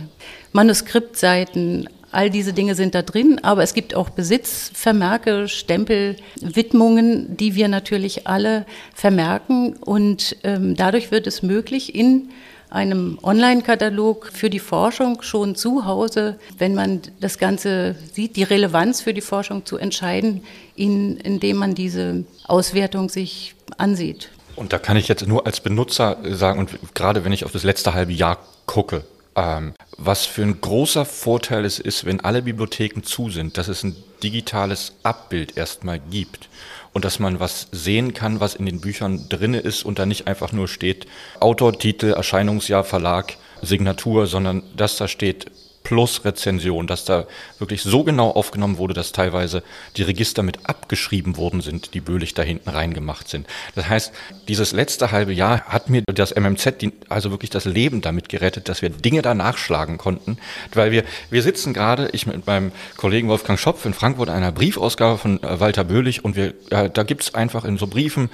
Manuskriptseiten, 0.57 1.89
all 2.13 2.31
diese 2.31 2.55
Dinge 2.55 2.75
sind 2.75 2.95
da 2.95 3.03
drin, 3.03 3.41
aber 3.43 3.63
es 3.63 3.75
gibt 3.75 3.95
auch 3.95 4.09
Besitzvermerke, 4.09 5.49
Stempel, 5.49 6.17
Widmungen, 6.41 7.37
die 7.37 7.55
wir 7.55 7.69
natürlich 7.69 8.27
alle 8.27 8.65
vermerken 8.95 9.77
und 9.77 10.37
ähm, 10.45 10.75
dadurch 10.75 11.11
wird 11.11 11.27
es 11.27 11.43
möglich, 11.43 11.95
in 11.95 12.31
einem 12.71 13.19
Online-Katalog 13.23 14.31
für 14.33 14.49
die 14.49 14.59
Forschung 14.59 15.21
schon 15.21 15.57
zu 15.57 15.85
Hause, 15.85 16.39
wenn 16.57 16.75
man 16.75 17.03
das 17.21 17.39
Ganze 17.39 17.95
sieht, 18.13 18.37
die 18.37 18.43
Relevanz 18.43 19.03
für 19.03 19.13
die 19.13 19.21
Forschung 19.21 19.67
zu 19.67 19.77
entscheiden, 19.77 20.43
in, 20.75 21.19
indem 21.19 21.59
man 21.59 21.75
diese 21.75 22.25
Auswertung 22.47 23.11
sich 23.11 23.55
ansieht. 23.77 24.31
Und 24.57 24.73
da 24.73 24.79
kann 24.79 24.97
ich 24.97 25.07
jetzt 25.07 25.27
nur 25.29 25.47
als 25.47 25.61
Benutzer 25.61 26.17
sagen, 26.31 26.59
und 26.59 26.71
gerade 26.95 27.25
wenn 27.27 27.33
ich 27.33 27.45
auf 27.45 27.53
das 27.53 27.63
letzte 27.63 27.93
halbe 27.93 28.13
Jahr 28.13 28.39
gucke, 28.65 29.05
ähm, 29.37 29.75
was 29.99 30.27
für 30.27 30.43
ein 30.43 30.61
großer 30.61 31.05
Vorteil 31.05 31.65
es 31.65 31.79
ist, 31.79 32.05
wenn 32.05 32.21
alle 32.21 32.43
Bibliotheken 32.43 33.03
zu 33.03 33.31
sind, 33.31 33.59
dass 33.59 33.69
es 33.69 33.85
ein 33.85 33.95
digitales 34.23 34.95
Abbild 35.03 35.57
erstmal 35.57 36.01
gibt 36.01 36.49
und 36.93 37.05
dass 37.05 37.19
man 37.19 37.39
was 37.39 37.69
sehen 37.73 38.15
kann, 38.15 38.41
was 38.41 38.55
in 38.55 38.67
den 38.67 38.81
Büchern 38.81 39.29
drinne 39.29 39.59
ist 39.61 39.85
und 39.85 39.99
da 39.99 40.07
nicht 40.07 40.27
einfach 40.27 40.53
nur 40.53 40.67
steht 40.67 41.07
Autor, 41.39 41.79
Titel, 41.79 42.13
Erscheinungsjahr, 42.13 42.85
Verlag, 42.85 43.37
Signatur, 43.63 44.27
sondern 44.27 44.63
dass 44.75 44.97
da 44.97 45.07
steht 45.07 45.51
plus 45.87 46.25
Rezension, 46.25 46.89
dass 46.89 47.05
da 47.05 47.29
wirklich 47.61 47.83
so 47.83 48.03
genau 48.03 48.31
aufgenommen 48.31 48.77
wurde, 48.77 48.93
dass 48.93 49.13
teilweise 49.13 49.63
die 49.97 50.03
Register 50.03 50.43
mit 50.43 50.69
abgeschrieben 50.69 51.37
worden 51.37 51.61
sind, 51.61 51.95
die 51.95 52.01
böhlich 52.01 52.35
da 52.35 52.43
hinten 52.43 52.71
reingemacht 52.71 53.29
sind. 53.29 53.47
Das 53.77 53.89
heißt, 53.89 54.13
dieses 54.49 54.73
letzte 54.73 55.13
halbe 55.13 55.33
Jahr 55.33 55.63
hat 55.67 55.89
mir 55.89 56.03
das 56.13 56.35
MMZ 56.35 56.93
also 57.09 57.31
wirklich 57.31 57.51
das 57.51 57.67
Leben 57.67 58.01
damit 58.01 58.29
gerettet, 58.29 58.69
dass 58.69 58.83
wir 58.83 58.91
Dinge 58.91 59.23
da 59.23 59.33
nachschlagen 59.33 59.97
konnten, 59.97 60.39
weil 60.75 60.91
wir, 60.91 61.05
wir 61.31 61.43
sitzen 61.43 61.73
gerade, 61.73 62.09
ich 62.11 62.27
mit 62.27 62.49
meinem 62.49 62.73
Kollegen 62.97 63.29
Wolfgang 63.29 63.57
Schopf 63.57 63.85
in 63.87 63.95
Frankfurt 63.95 64.29
einer 64.29 64.51
Briefausgabe 64.51 65.19
von 65.19 65.41
äh, 65.45 65.61
Walter 65.61 65.85
Böhlich 65.85 66.25
und 66.25 66.35
wir, 66.35 66.55
äh, 66.71 66.91
da 66.93 67.05
gibt's 67.05 67.33
einfach 67.33 67.65
in 67.65 67.79
so 67.79 67.87
Briefen 67.87 68.29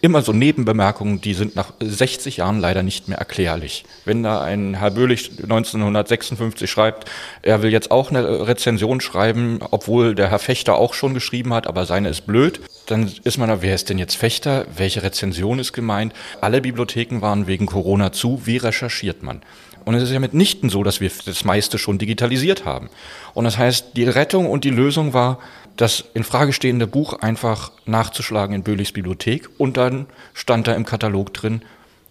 immer 0.00 0.22
so 0.22 0.32
Nebenbemerkungen, 0.32 1.20
die 1.20 1.34
sind 1.34 1.56
nach 1.56 1.72
60 1.80 2.38
Jahren 2.38 2.60
leider 2.60 2.82
nicht 2.82 3.08
mehr 3.08 3.18
erklärlich. 3.18 3.84
Wenn 4.04 4.22
da 4.22 4.40
ein 4.42 4.74
Herr 4.74 4.90
Böhlich 4.90 5.30
1956 5.42 6.70
schreibt, 6.70 7.10
er 7.42 7.62
will 7.62 7.70
jetzt 7.70 7.90
auch 7.90 8.10
eine 8.10 8.46
Rezension 8.46 9.00
schreiben, 9.00 9.60
obwohl 9.70 10.14
der 10.14 10.30
Herr 10.30 10.38
Fechter 10.38 10.76
auch 10.76 10.94
schon 10.94 11.14
geschrieben 11.14 11.52
hat, 11.52 11.66
aber 11.66 11.84
seine 11.84 12.08
ist 12.08 12.26
blöd, 12.26 12.60
dann 12.86 13.10
ist 13.24 13.38
man 13.38 13.48
da, 13.48 13.62
wer 13.62 13.74
ist 13.74 13.90
denn 13.90 13.98
jetzt 13.98 14.16
Fechter? 14.16 14.66
Welche 14.76 15.02
Rezension 15.02 15.58
ist 15.58 15.72
gemeint? 15.72 16.12
Alle 16.40 16.60
Bibliotheken 16.60 17.20
waren 17.20 17.46
wegen 17.46 17.66
Corona 17.66 18.12
zu. 18.12 18.42
Wie 18.44 18.56
recherchiert 18.56 19.22
man? 19.22 19.42
Und 19.84 19.94
es 19.94 20.02
ist 20.04 20.12
ja 20.12 20.20
mitnichten 20.20 20.70
so, 20.70 20.82
dass 20.82 21.00
wir 21.00 21.10
das 21.24 21.44
meiste 21.44 21.78
schon 21.78 21.98
digitalisiert 21.98 22.64
haben. 22.64 22.88
Und 23.34 23.44
das 23.44 23.58
heißt, 23.58 23.96
die 23.96 24.04
Rettung 24.04 24.48
und 24.48 24.64
die 24.64 24.70
Lösung 24.70 25.12
war, 25.12 25.38
das 25.76 26.04
in 26.14 26.24
Frage 26.24 26.52
stehende 26.52 26.86
Buch 26.86 27.14
einfach 27.14 27.72
nachzuschlagen 27.86 28.54
in 28.54 28.62
Böhlichs 28.62 28.92
Bibliothek 28.92 29.48
und 29.58 29.76
dann 29.76 30.06
stand 30.34 30.66
da 30.66 30.74
im 30.74 30.84
Katalog 30.84 31.32
drin, 31.32 31.62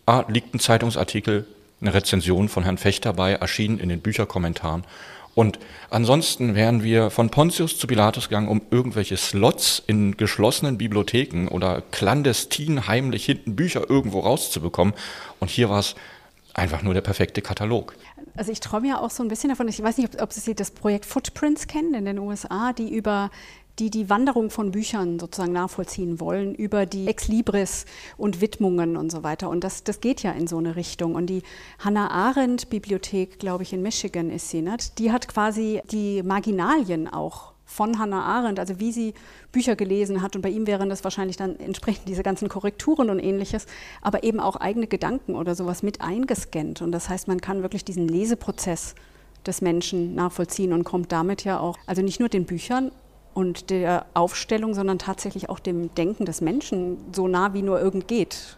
ah, 0.06 0.24
liegt 0.28 0.54
ein 0.54 0.60
Zeitungsartikel, 0.60 1.45
eine 1.80 1.93
Rezension 1.93 2.50
von 2.50 2.63
Herrn 2.63 2.78
Fechter 2.78 3.13
bei, 3.13 3.34
erschienen 3.34 3.80
in 3.80 3.89
den 3.89 4.02
Bücherkommentaren. 4.02 4.84
Und 5.34 5.60
ansonsten 5.89 6.56
wären 6.56 6.84
wir 6.84 7.10
von 7.10 7.30
Pontius 7.30 7.78
zu 7.78 7.88
Pilatus 7.88 8.28
gegangen, 8.28 8.50
um 8.50 8.62
irgendwelche 8.69 9.15
Slots 9.15 9.82
in 9.88 10.17
geschlossenen 10.17 10.78
Bibliotheken 10.78 11.47
oder 11.47 11.82
clandestin 11.91 12.88
heimlich 12.88 13.26
hinten 13.26 13.56
Bücher 13.56 13.89
irgendwo 13.89 14.19
rauszubekommen. 14.19 14.93
Und 15.39 15.50
hier 15.50 15.69
war 15.69 15.80
es 15.80 15.95
einfach 16.54 16.82
nur 16.82 16.93
der 16.93 17.02
perfekte 17.02 17.41
Katalog. 17.41 17.95
Also 18.36 18.52
ich 18.52 18.60
träume 18.60 18.88
ja 18.88 19.00
auch 19.00 19.10
so 19.10 19.24
ein 19.24 19.30
bisschen 19.30 19.50
davon, 19.50 19.67
ich 19.67 19.82
weiß 19.82 19.98
nicht, 19.98 20.15
ob, 20.15 20.22
ob 20.22 20.34
Sie 20.34 20.56
das 20.56 20.72
Projekt 20.72 21.06
Footprints 21.06 21.67
kennen 21.67 21.94
in 21.94 22.06
den 22.06 22.20
USA, 22.20 22.74
die 22.74 22.94
über 22.94 23.30
die 23.80 23.89
die 23.89 24.10
Wanderung 24.10 24.50
von 24.50 24.72
Büchern 24.72 25.17
sozusagen 25.20 25.54
nachvollziehen 25.54 26.20
wollen, 26.20 26.54
über 26.54 26.86
die 26.86 27.08
Exlibris 27.08 27.86
und 28.17 28.41
Widmungen 28.41 28.98
und 28.98 29.12
so 29.12 29.24
weiter. 29.24 29.50
Und 29.50 29.63
das, 29.63 29.84
das 29.84 30.02
geht 30.02 30.24
ja 30.24 30.32
in 30.32 30.48
so 30.48 30.58
eine 30.58 30.76
Richtung. 30.76 31.15
Und 31.15 31.28
die 31.28 31.41
Hannah 31.80 32.12
Arendt 32.12 32.70
Bibliothek, 32.70 33.39
glaube 33.39 33.63
ich, 33.63 33.74
in 33.74 33.82
Michigan 33.82 34.30
ist 34.30 34.50
sie, 34.50 34.62
nicht? 34.62 35.00
die 35.00 35.12
hat 35.12 35.28
quasi 35.28 35.82
die 35.89 36.22
Marginalien 36.22 37.08
auch 37.08 37.51
von 37.72 37.98
Hannah 38.00 38.24
Arendt, 38.24 38.60
also 38.60 38.80
wie 38.80 38.92
sie 38.92 39.14
Bücher 39.52 39.76
gelesen 39.76 40.22
hat. 40.22 40.36
Und 40.36 40.42
bei 40.42 40.50
ihm 40.50 40.68
wären 40.68 40.90
das 40.90 41.04
wahrscheinlich 41.04 41.38
dann 41.38 41.58
entsprechend 41.60 42.08
diese 42.08 42.24
ganzen 42.24 42.50
Korrekturen 42.50 43.10
und 43.10 43.20
ähnliches, 43.20 43.66
aber 44.02 44.24
eben 44.24 44.40
auch 44.40 44.58
eigene 44.58 44.88
Gedanken 44.88 45.36
oder 45.36 45.56
sowas 45.56 45.82
mit 45.82 46.02
eingescannt. 46.02 46.82
Und 46.82 46.92
das 46.92 47.10
heißt, 47.10 47.28
man 47.28 47.40
kann 47.40 47.62
wirklich 47.62 47.86
diesen 47.86 48.08
Leseprozess 48.08 48.96
des 49.46 49.62
Menschen 49.62 50.14
nachvollziehen 50.16 50.74
und 50.74 50.84
kommt 50.84 51.12
damit 51.12 51.44
ja 51.44 51.60
auch, 51.60 51.78
also 51.88 52.02
nicht 52.02 52.20
nur 52.20 52.30
den 52.30 52.46
Büchern 52.46 52.92
und 53.34 53.70
der 53.70 54.06
Aufstellung, 54.14 54.74
sondern 54.74 55.00
tatsächlich 55.00 55.50
auch 55.50 55.60
dem 55.60 55.96
Denken 55.96 56.26
des 56.26 56.42
Menschen 56.42 56.98
so 57.14 57.28
nah 57.28 57.54
wie 57.54 57.62
nur 57.62 57.80
irgend 57.80 58.08
geht. 58.08 58.58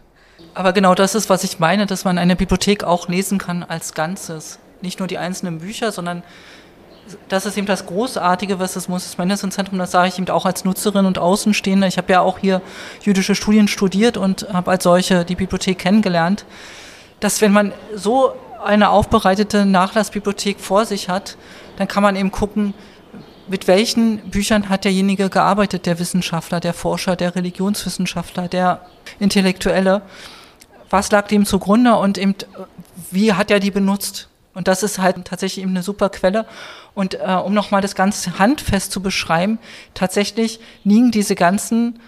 Aber 0.52 0.72
genau 0.72 0.94
das 0.94 1.14
ist, 1.14 1.30
was 1.30 1.44
ich 1.44 1.60
meine, 1.60 1.86
dass 1.86 2.04
man 2.04 2.18
eine 2.18 2.34
Bibliothek 2.34 2.82
auch 2.82 3.08
lesen 3.08 3.38
kann 3.38 3.62
als 3.62 3.94
Ganzes. 3.94 4.58
Nicht 4.82 4.98
nur 4.98 5.08
die 5.08 5.18
einzelnen 5.18 5.60
Bücher, 5.60 5.92
sondern 5.92 6.24
das 7.28 7.46
ist 7.46 7.56
eben 7.56 7.66
das 7.66 7.86
Großartige, 7.86 8.58
was 8.58 8.74
das 8.74 8.88
Moses 8.88 9.18
Mendelssohn 9.18 9.50
Zentrum, 9.50 9.78
das 9.78 9.90
sage 9.90 10.08
ich 10.08 10.18
eben 10.18 10.28
auch 10.30 10.46
als 10.46 10.64
Nutzerin 10.64 11.06
und 11.06 11.18
Außenstehende. 11.18 11.86
Ich 11.86 11.98
habe 11.98 12.12
ja 12.12 12.20
auch 12.20 12.38
hier 12.38 12.62
jüdische 13.02 13.34
Studien 13.34 13.68
studiert 13.68 14.16
und 14.16 14.46
habe 14.52 14.70
als 14.70 14.84
solche 14.84 15.24
die 15.24 15.34
Bibliothek 15.34 15.78
kennengelernt, 15.78 16.44
dass 17.20 17.40
wenn 17.40 17.52
man 17.52 17.72
so 17.94 18.32
eine 18.64 18.90
aufbereitete 18.90 19.66
Nachlassbibliothek 19.66 20.58
vor 20.60 20.86
sich 20.86 21.08
hat, 21.08 21.36
dann 21.76 21.88
kann 21.88 22.02
man 22.02 22.16
eben 22.16 22.30
gucken, 22.30 22.74
mit 23.46 23.68
welchen 23.68 24.18
Büchern 24.30 24.70
hat 24.70 24.84
derjenige 24.84 25.28
gearbeitet, 25.28 25.84
der 25.84 25.98
Wissenschaftler, 25.98 26.60
der 26.60 26.72
Forscher, 26.72 27.14
der 27.14 27.34
Religionswissenschaftler, 27.34 28.48
der 28.48 28.86
Intellektuelle? 29.18 30.00
Was 30.88 31.10
lag 31.10 31.26
dem 31.28 31.44
zugrunde 31.44 31.96
und 31.96 32.16
eben, 32.16 32.34
wie 33.10 33.34
hat 33.34 33.50
er 33.50 33.60
die 33.60 33.70
benutzt? 33.70 34.28
Und 34.54 34.68
das 34.68 34.82
ist 34.82 34.98
halt 34.98 35.24
tatsächlich 35.24 35.62
eben 35.62 35.72
eine 35.72 35.82
super 35.82 36.08
Quelle. 36.08 36.46
Und 36.94 37.14
äh, 37.14 37.40
um 37.44 37.54
nochmal 37.54 37.82
das 37.82 37.94
ganz 37.94 38.28
handfest 38.38 38.92
zu 38.92 39.02
beschreiben, 39.02 39.58
tatsächlich 39.94 40.60
liegen 40.84 41.10
diese 41.10 41.34
ganzen 41.34 41.98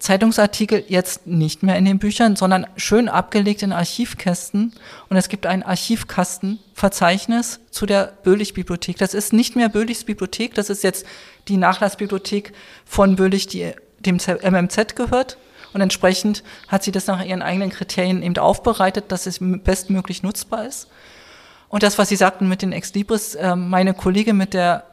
Zeitungsartikel 0.00 0.84
jetzt 0.88 1.26
nicht 1.26 1.62
mehr 1.62 1.76
in 1.76 1.84
den 1.84 1.98
Büchern, 1.98 2.34
sondern 2.34 2.66
schön 2.76 3.08
abgelegt 3.08 3.62
in 3.62 3.72
Archivkästen. 3.72 4.72
Und 5.08 5.16
es 5.16 5.28
gibt 5.28 5.46
ein 5.46 5.62
Archivkastenverzeichnis 5.62 7.60
zu 7.70 7.86
der 7.86 8.14
Böhlich-Bibliothek. 8.22 8.96
Das 8.96 9.12
ist 9.14 9.32
nicht 9.32 9.56
mehr 9.56 9.68
Böhlichs 9.68 10.04
Bibliothek, 10.04 10.54
das 10.54 10.70
ist 10.70 10.82
jetzt 10.82 11.04
die 11.48 11.58
Nachlassbibliothek 11.58 12.52
von 12.86 13.16
Böhlich, 13.16 13.46
die 13.46 13.72
dem 13.98 14.16
MMZ 14.16 14.96
gehört. 14.96 15.36
Und 15.72 15.82
entsprechend 15.82 16.42
hat 16.66 16.82
sie 16.82 16.92
das 16.92 17.06
nach 17.06 17.24
ihren 17.24 17.42
eigenen 17.42 17.70
Kriterien 17.70 18.22
eben 18.22 18.36
aufbereitet, 18.38 19.12
dass 19.12 19.26
es 19.26 19.38
bestmöglich 19.40 20.22
nutzbar 20.22 20.66
ist. 20.66 20.88
Und 21.70 21.84
das, 21.84 21.96
was 21.98 22.08
Sie 22.08 22.16
sagten 22.16 22.48
mit 22.48 22.62
den 22.62 22.72
Ex 22.72 22.92
Libris, 22.94 23.36
äh, 23.36 23.56
meine 23.56 23.94
Kollegin 23.94 24.36
mit 24.36 24.52
der, 24.52 24.84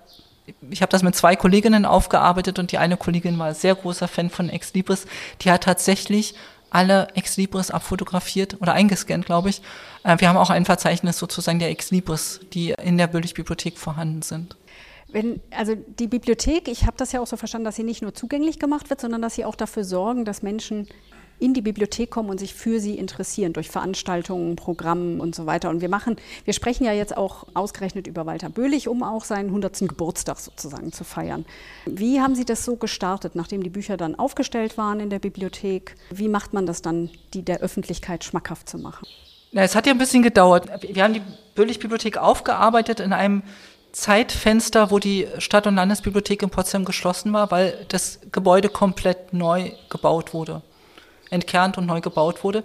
ich 0.70 0.82
habe 0.82 0.92
das 0.92 1.04
mit 1.04 1.16
zwei 1.16 1.36
Kolleginnen 1.36 1.86
aufgearbeitet 1.86 2.60
und 2.60 2.72
die 2.72 2.78
eine 2.78 2.96
Kollegin 2.96 3.38
war 3.38 3.54
sehr 3.54 3.76
großer 3.76 4.08
Fan 4.08 4.30
von 4.30 4.48
Ex 4.50 4.74
Libris, 4.74 5.06
die 5.42 5.52
hat 5.52 5.64
tatsächlich 5.64 6.36
alle 6.70 7.08
Ex 7.16 7.36
Libris 7.36 7.72
abfotografiert 7.72 8.58
oder 8.62 8.74
eingescannt, 8.74 9.26
glaube 9.26 9.50
ich. 9.50 9.62
Äh, 10.04 10.20
wir 10.20 10.30
haben 10.30 10.38
auch 10.38 10.52
ein 10.52 10.66
Verzeichnis 10.66 11.18
sozusagen 11.18 11.58
der 11.58 11.72
Ex 11.72 11.90
Libris, 11.90 12.42
die 12.54 12.76
in 12.82 12.98
der 12.98 13.08
Böhlich-Bibliothek 13.08 13.78
vorhanden 13.78 14.22
sind. 14.22 14.56
Wenn, 15.10 15.42
also 15.50 15.74
die 15.76 16.08
Bibliothek, 16.08 16.68
ich 16.68 16.86
habe 16.86 16.98
das 16.98 17.12
ja 17.12 17.22
auch 17.22 17.28
so 17.28 17.38
verstanden, 17.38 17.66
dass 17.66 17.78
sie 17.78 17.84
nicht 17.84 18.04
nur 18.04 18.14
zugänglich 18.14 18.60
gemacht 18.60 18.90
wird, 18.92 19.02
sondern 19.02 19.22
dass 19.22 19.36
sie 19.36 19.46
auch 19.46 19.56
dafür 19.56 19.84
sorgen, 19.84 20.26
dass 20.26 20.44
Menschen 20.44 20.88
in 21.40 21.54
die 21.54 21.62
Bibliothek 21.62 22.10
kommen 22.10 22.30
und 22.30 22.40
sich 22.40 22.54
für 22.54 22.80
sie 22.80 22.98
interessieren 22.98 23.54
durch 23.54 23.70
Veranstaltungen, 23.70 24.56
Programmen 24.56 25.20
und 25.20 25.36
so 25.36 25.46
weiter. 25.46 25.70
Und 25.70 25.82
wir 25.82 25.90
machen, 25.90 26.16
wir 26.46 26.54
sprechen 26.54 26.84
ja 26.84 26.94
jetzt 26.94 27.16
auch 27.16 27.46
ausgerechnet 27.54 28.08
über 28.08 28.26
Walter 28.26 28.50
Böhlich, 28.50 28.88
um 28.88 29.04
auch 29.04 29.24
seinen 29.24 29.48
100. 29.48 29.80
Geburtstag 29.88 30.40
sozusagen 30.40 30.92
zu 30.92 31.04
feiern. 31.04 31.46
Wie 31.86 32.22
haben 32.22 32.36
Sie 32.36 32.46
das 32.46 32.66
so 32.66 32.76
gestartet, 32.76 33.36
nachdem 33.36 33.62
die 33.62 33.70
Bücher 33.70 33.98
dann 33.98 34.16
aufgestellt 34.16 34.78
waren 34.78 35.00
in 35.00 35.10
der 35.10 35.20
Bibliothek? 35.20 35.96
Wie 36.10 36.28
macht 36.28 36.54
man 36.54 36.66
das 36.66 36.82
dann, 36.82 37.10
die 37.34 37.44
der 37.44 37.60
Öffentlichkeit 37.60 38.24
schmackhaft 38.24 38.68
zu 38.68 38.80
machen? 38.80 39.08
Na, 39.52 39.62
es 39.62 39.76
hat 39.76 39.86
ja 39.86 39.94
ein 39.94 39.98
bisschen 39.98 40.24
gedauert. 40.24 40.68
Wir 40.82 41.04
haben 41.04 41.14
die 41.14 41.22
Böhlich-Bibliothek 41.56 42.18
aufgearbeitet 42.18 43.00
in 43.00 43.14
einem 43.14 43.44
Zeitfenster, 43.92 44.92
wo 44.92 45.00
die 45.00 45.28
Stadt- 45.38 45.68
und 45.68 45.76
Landesbibliothek 45.76 46.44
in 46.44 46.50
Potsdam 46.50 46.84
geschlossen 46.84 47.32
war, 47.34 47.50
weil 47.52 47.86
das 47.88 48.20
Gebäude 48.32 48.70
komplett 48.70 49.34
neu 49.34 49.72
gebaut 49.90 50.34
wurde 50.34 50.62
entkernt 51.30 51.78
und 51.78 51.86
neu 51.86 52.02
gebaut 52.02 52.44
wurde. 52.44 52.64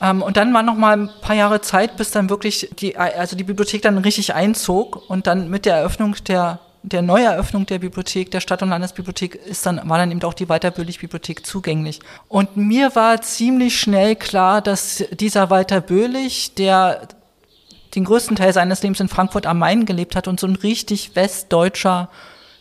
Ähm, 0.00 0.22
und 0.22 0.36
dann 0.36 0.52
war 0.52 0.62
noch 0.62 0.76
mal 0.76 0.96
ein 0.96 1.10
paar 1.20 1.36
Jahre 1.36 1.60
Zeit, 1.60 1.96
bis 1.96 2.10
dann 2.10 2.30
wirklich 2.30 2.70
die, 2.78 2.96
also 2.96 3.36
die 3.36 3.44
Bibliothek 3.44 3.82
dann 3.82 3.98
richtig 3.98 4.34
einzog 4.34 5.08
und 5.08 5.26
dann 5.26 5.48
mit 5.50 5.66
der 5.66 5.76
Eröffnung 5.76 6.16
der 6.26 6.60
der 6.84 7.00
Neueröffnung 7.00 7.64
der 7.64 7.78
Bibliothek, 7.78 8.30
der 8.30 8.40
Stadt- 8.40 8.62
und 8.62 8.68
Landesbibliothek, 8.68 9.34
ist 9.34 9.64
dann, 9.64 9.80
war 9.88 9.96
dann 9.96 10.10
eben 10.10 10.22
auch 10.22 10.34
die 10.34 10.50
Walter 10.50 10.70
Böhlich-Bibliothek 10.70 11.46
zugänglich. 11.46 12.00
Und 12.28 12.58
mir 12.58 12.94
war 12.94 13.22
ziemlich 13.22 13.80
schnell 13.80 14.16
klar, 14.16 14.60
dass 14.60 15.02
dieser 15.10 15.48
Walter 15.48 15.80
Böhlich, 15.80 16.54
der 16.54 17.08
den 17.94 18.04
größten 18.04 18.36
Teil 18.36 18.52
seines 18.52 18.82
Lebens 18.82 19.00
in 19.00 19.08
Frankfurt 19.08 19.46
am 19.46 19.60
Main 19.60 19.86
gelebt 19.86 20.14
hat 20.14 20.28
und 20.28 20.38
so 20.38 20.46
ein 20.46 20.56
richtig 20.56 21.16
westdeutscher 21.16 22.10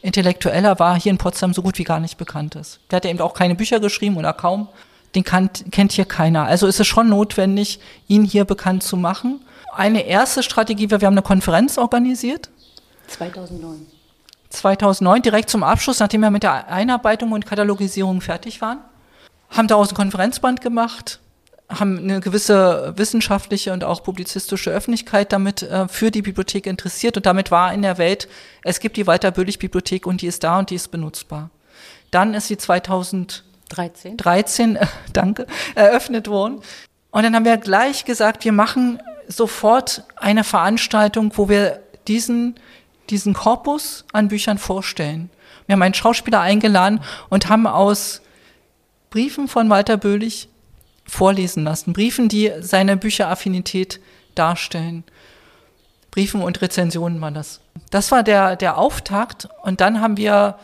Intellektueller 0.01 0.79
war, 0.79 0.97
hier 0.97 1.11
in 1.11 1.17
Potsdam 1.17 1.53
so 1.53 1.61
gut 1.61 1.77
wie 1.77 1.83
gar 1.83 1.99
nicht 1.99 2.17
bekannt 2.17 2.55
ist. 2.55 2.79
Der 2.89 2.97
hat 2.97 3.05
ja 3.05 3.11
eben 3.11 3.19
auch 3.19 3.33
keine 3.33 3.55
Bücher 3.55 3.81
geschrieben 3.81 4.15
oder 4.15 4.31
kaum 4.31 4.69
den 5.15 5.23
kannt, 5.23 5.65
kennt 5.71 5.91
hier 5.91 6.06
keiner. 6.06 6.45
Also 6.45 6.67
ist 6.67 6.80
es 6.80 6.88
schon 6.88 7.10
notwendig, 7.10 7.80
ihn 8.08 8.23
hier 8.23 8.45
bekannt 8.45 8.84
zu 8.84 8.97
machen. 8.97 9.41
Eine 9.76 10.06
erste 10.06 10.43
Strategie 10.43 10.89
war, 10.91 11.02
wir 11.02 11.08
haben 11.08 11.13
eine 11.13 11.21
Konferenz 11.21 11.78
organisiert. 11.78 12.49
2009. 13.08 13.88
2009, 14.49 15.21
direkt 15.23 15.49
zum 15.49 15.63
Abschluss, 15.63 15.99
nachdem 15.99 16.21
wir 16.21 16.32
mit 16.32 16.43
der 16.43 16.67
Einarbeitung 16.67 17.32
und 17.32 17.45
Katalogisierung 17.45 18.21
fertig 18.21 18.62
waren. 18.62 18.80
Haben 19.49 19.67
daraus 19.67 19.89
ein 19.89 19.95
Konferenzband 19.95 20.62
gemacht, 20.62 21.19
haben 21.69 21.97
eine 21.97 22.19
gewisse 22.19 22.93
wissenschaftliche 22.95 23.73
und 23.73 23.84
auch 23.84 24.04
publizistische 24.04 24.71
Öffentlichkeit 24.71 25.32
damit 25.32 25.63
äh, 25.63 25.88
für 25.88 26.12
die 26.12 26.21
Bibliothek 26.21 26.67
interessiert 26.67 27.17
und 27.17 27.26
damit 27.26 27.52
war 27.52 27.73
in 27.73 27.82
der 27.82 27.97
Welt, 27.97 28.28
es 28.63 28.80
gibt 28.80 28.97
die 28.97 29.08
Walter 29.08 29.32
Böhlich 29.32 29.60
Bibliothek 29.60 30.06
und 30.06 30.21
die 30.21 30.28
ist 30.28 30.43
da 30.43 30.60
und 30.60 30.69
die 30.69 30.76
ist 30.76 30.89
benutzbar. 30.89 31.49
Dann 32.12 32.34
ist 32.34 32.47
sie 32.47 32.58
2000 32.58 33.43
13. 33.73 34.17
13, 34.17 34.75
äh, 34.75 34.88
danke, 35.13 35.47
eröffnet 35.75 36.27
worden. 36.27 36.62
Und 37.12 37.23
dann 37.23 37.36
haben 37.36 37.45
wir 37.45 37.57
gleich 37.57 38.05
gesagt, 38.05 38.45
wir 38.45 38.51
machen 38.51 39.01
sofort 39.27 40.03
eine 40.15 40.43
Veranstaltung, 40.43 41.31
wo 41.36 41.49
wir 41.49 41.79
diesen, 42.07 42.55
diesen 43.09 43.33
Korpus 43.33 44.05
an 44.13 44.27
Büchern 44.27 44.57
vorstellen. 44.57 45.29
Wir 45.65 45.73
haben 45.73 45.81
einen 45.81 45.93
Schauspieler 45.93 46.41
eingeladen 46.41 47.01
und 47.29 47.49
haben 47.49 47.67
aus 47.67 48.21
Briefen 49.09 49.47
von 49.47 49.69
Walter 49.69 49.97
Böhlich 49.97 50.49
vorlesen 51.05 51.63
lassen. 51.63 51.93
Briefen, 51.93 52.29
die 52.29 52.51
seine 52.59 52.97
Bücheraffinität 52.97 53.99
darstellen. 54.36 55.03
Briefen 56.12 56.41
und 56.41 56.62
Rezensionen 56.62 57.21
waren 57.21 57.33
das. 57.33 57.62
Das 57.89 58.12
war 58.12 58.23
der, 58.23 58.55
der 58.55 58.77
Auftakt. 58.77 59.47
Und 59.63 59.81
dann 59.81 60.01
haben 60.01 60.17
wir 60.17 60.57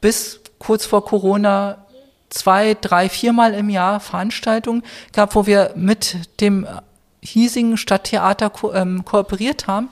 bis 0.00 0.40
kurz 0.58 0.86
vor 0.86 1.04
Corona 1.04 1.86
zwei, 2.30 2.76
drei, 2.80 3.08
viermal 3.08 3.54
im 3.54 3.70
Jahr 3.70 4.00
Veranstaltungen 4.00 4.82
gab, 5.12 5.34
wo 5.34 5.46
wir 5.46 5.72
mit 5.76 6.40
dem 6.40 6.66
hiesigen 7.20 7.76
Stadttheater 7.76 8.50
ko 8.50 8.72
ähm, 8.72 9.04
kooperiert 9.04 9.66
haben, 9.66 9.88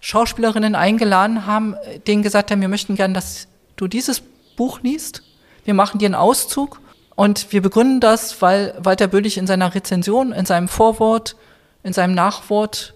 Schauspielerinnen 0.00 0.74
eingeladen 0.74 1.46
haben, 1.46 1.74
denen 2.06 2.22
gesagt 2.22 2.50
haben, 2.50 2.60
wir 2.60 2.68
möchten 2.68 2.94
gern, 2.94 3.14
dass 3.14 3.48
du 3.76 3.88
dieses 3.88 4.22
Buch 4.56 4.80
liest. 4.82 5.22
Wir 5.64 5.74
machen 5.74 5.98
dir 5.98 6.06
einen 6.06 6.14
Auszug 6.14 6.80
und 7.16 7.52
wir 7.52 7.62
begründen 7.62 8.00
das, 8.00 8.40
weil 8.40 8.74
Walter 8.78 9.08
Böhlich 9.08 9.38
in 9.38 9.46
seiner 9.46 9.74
Rezension, 9.74 10.32
in 10.32 10.46
seinem 10.46 10.68
Vorwort, 10.68 11.36
in 11.82 11.92
seinem 11.92 12.14
Nachwort, 12.14 12.94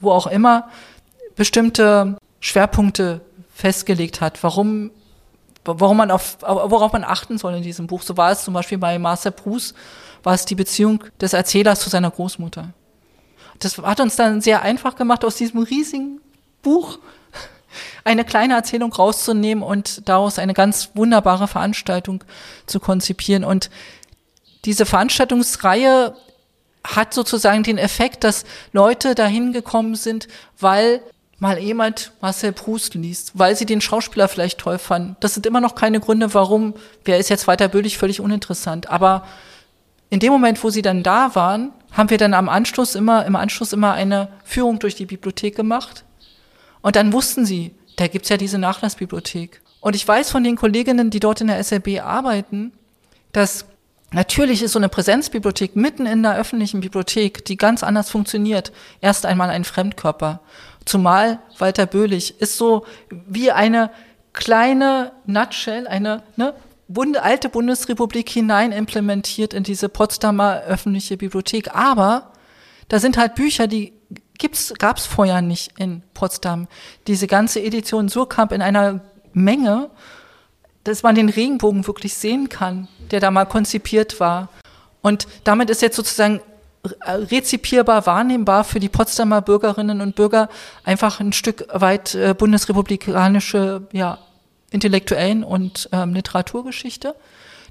wo 0.00 0.12
auch 0.12 0.26
immer, 0.26 0.68
bestimmte 1.34 2.16
Schwerpunkte 2.40 3.20
festgelegt 3.52 4.20
hat, 4.20 4.42
warum 4.42 4.90
warum 5.64 5.96
man 5.96 6.10
auf, 6.10 6.38
worauf 6.40 6.92
man 6.92 7.04
achten 7.04 7.38
soll 7.38 7.54
in 7.54 7.62
diesem 7.62 7.86
Buch. 7.86 8.02
So 8.02 8.16
war 8.16 8.30
es 8.30 8.44
zum 8.44 8.54
Beispiel 8.54 8.78
bei 8.78 8.98
Marcel 8.98 9.32
Proust, 9.32 9.74
war 10.22 10.34
es 10.34 10.44
die 10.44 10.54
Beziehung 10.54 11.02
des 11.20 11.32
Erzählers 11.32 11.80
zu 11.80 11.90
seiner 11.90 12.10
Großmutter. 12.10 12.72
Das 13.58 13.78
hat 13.78 14.00
uns 14.00 14.16
dann 14.16 14.40
sehr 14.40 14.62
einfach 14.62 14.96
gemacht, 14.96 15.24
aus 15.24 15.36
diesem 15.36 15.62
riesigen 15.62 16.20
Buch 16.62 16.98
eine 18.04 18.24
kleine 18.24 18.54
Erzählung 18.54 18.92
rauszunehmen 18.92 19.64
und 19.64 20.08
daraus 20.08 20.38
eine 20.38 20.54
ganz 20.54 20.90
wunderbare 20.94 21.48
Veranstaltung 21.48 22.24
zu 22.66 22.80
konzipieren. 22.80 23.44
Und 23.44 23.70
diese 24.64 24.86
Veranstaltungsreihe 24.86 26.14
hat 26.86 27.14
sozusagen 27.14 27.62
den 27.62 27.78
Effekt, 27.78 28.24
dass 28.24 28.44
Leute 28.72 29.14
dahin 29.14 29.52
gekommen 29.52 29.94
sind, 29.94 30.28
weil 30.58 31.02
mal 31.44 31.58
jemand 31.58 32.12
Marcel 32.22 32.52
Proust 32.52 32.94
liest, 32.94 33.32
weil 33.34 33.54
sie 33.54 33.66
den 33.66 33.82
Schauspieler 33.82 34.28
vielleicht 34.28 34.56
toll 34.56 34.78
fanden. 34.78 35.14
Das 35.20 35.34
sind 35.34 35.44
immer 35.44 35.60
noch 35.60 35.74
keine 35.74 36.00
Gründe, 36.00 36.32
warum, 36.32 36.72
wer 37.04 37.18
ist 37.18 37.28
jetzt 37.28 37.46
weiter 37.46 37.68
bürdig, 37.68 37.98
völlig 37.98 38.18
uninteressant. 38.18 38.88
Aber 38.88 39.26
in 40.08 40.20
dem 40.20 40.32
Moment, 40.32 40.64
wo 40.64 40.70
sie 40.70 40.80
dann 40.80 41.02
da 41.02 41.34
waren, 41.34 41.70
haben 41.92 42.08
wir 42.08 42.16
dann 42.16 42.32
am 42.32 42.48
Anschluss 42.48 42.94
immer, 42.94 43.26
im 43.26 43.36
Anschluss 43.36 43.74
immer 43.74 43.92
eine 43.92 44.28
Führung 44.42 44.78
durch 44.78 44.94
die 44.94 45.04
Bibliothek 45.04 45.54
gemacht. 45.54 46.04
Und 46.80 46.96
dann 46.96 47.12
wussten 47.12 47.44
sie, 47.44 47.74
da 47.96 48.06
gibt's 48.06 48.30
ja 48.30 48.38
diese 48.38 48.56
Nachlassbibliothek. 48.56 49.60
Und 49.80 49.94
ich 49.94 50.08
weiß 50.08 50.30
von 50.30 50.44
den 50.44 50.56
Kolleginnen, 50.56 51.10
die 51.10 51.20
dort 51.20 51.42
in 51.42 51.48
der 51.48 51.62
SLB 51.62 52.00
arbeiten, 52.00 52.72
dass 53.32 53.66
natürlich 54.12 54.62
ist 54.62 54.72
so 54.72 54.78
eine 54.78 54.88
Präsenzbibliothek 54.88 55.76
mitten 55.76 56.06
in 56.06 56.22
der 56.22 56.38
öffentlichen 56.38 56.80
Bibliothek, 56.80 57.44
die 57.44 57.58
ganz 57.58 57.82
anders 57.82 58.08
funktioniert, 58.08 58.72
erst 59.02 59.26
einmal 59.26 59.50
ein 59.50 59.64
Fremdkörper. 59.64 60.40
Zumal 60.84 61.38
Walter 61.58 61.86
Böhlich 61.86 62.40
ist 62.40 62.56
so 62.56 62.84
wie 63.10 63.50
eine 63.50 63.90
kleine 64.32 65.12
Nutshell, 65.26 65.86
eine 65.86 66.22
ne, 66.36 66.54
Bunde, 66.88 67.22
alte 67.22 67.48
Bundesrepublik 67.48 68.28
hinein 68.28 68.72
implementiert 68.72 69.54
in 69.54 69.62
diese 69.62 69.88
Potsdamer 69.88 70.62
öffentliche 70.62 71.16
Bibliothek. 71.16 71.74
Aber 71.74 72.32
da 72.88 72.98
sind 72.98 73.16
halt 73.16 73.34
Bücher, 73.34 73.66
die 73.66 73.94
gibt's, 74.38 74.74
gab's 74.78 75.06
vorher 75.06 75.40
nicht 75.40 75.78
in 75.78 76.02
Potsdam. 76.12 76.68
Diese 77.06 77.26
ganze 77.26 77.62
Edition 77.62 78.08
Surkamp 78.08 78.52
in 78.52 78.60
einer 78.60 79.00
Menge, 79.32 79.90
dass 80.84 81.02
man 81.02 81.14
den 81.14 81.30
Regenbogen 81.30 81.86
wirklich 81.86 82.14
sehen 82.14 82.50
kann, 82.50 82.88
der 83.10 83.20
da 83.20 83.30
mal 83.30 83.46
konzipiert 83.46 84.20
war. 84.20 84.50
Und 85.00 85.26
damit 85.44 85.70
ist 85.70 85.80
jetzt 85.80 85.96
sozusagen 85.96 86.40
rezipierbar, 87.06 88.06
wahrnehmbar 88.06 88.64
für 88.64 88.80
die 88.80 88.88
Potsdamer 88.88 89.42
Bürgerinnen 89.42 90.00
und 90.00 90.16
Bürger 90.16 90.48
einfach 90.84 91.20
ein 91.20 91.32
Stück 91.32 91.66
weit 91.72 92.14
äh, 92.14 92.34
bundesrepublikanische 92.36 93.88
ja, 93.92 94.18
Intellektuellen 94.70 95.44
und 95.44 95.88
ähm, 95.92 96.14
Literaturgeschichte. 96.14 97.14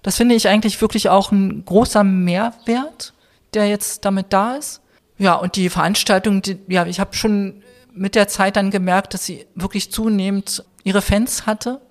Das 0.02 0.18
finde 0.18 0.36
ich 0.36 0.48
eigentlich 0.48 0.82
wirklich 0.82 1.10
auch 1.10 1.32
ein 1.32 1.64
großer 1.66 2.04
Mehrwert, 2.04 3.14
der 3.54 3.68
jetzt 3.68 4.06
damit 4.06 4.34
da 4.34 4.56
ist. 4.56 4.82
Ja, 5.18 5.36
und 5.36 5.56
die 5.56 5.70
Veranstaltung, 5.70 6.42
die, 6.42 6.58
ja, 6.68 6.86
ich 6.86 7.00
habe 7.00 7.16
schon 7.16 7.64
mit 7.94 8.16
der 8.16 8.28
Zeit 8.28 8.56
dann 8.56 8.72
gemerkt, 8.72 9.14
dass 9.14 9.26
sie 9.26 9.46
wirklich 9.56 9.92
zunehmend 9.92 10.66
ihre 10.84 11.02
Fans 11.02 11.46
hatte 11.46 11.82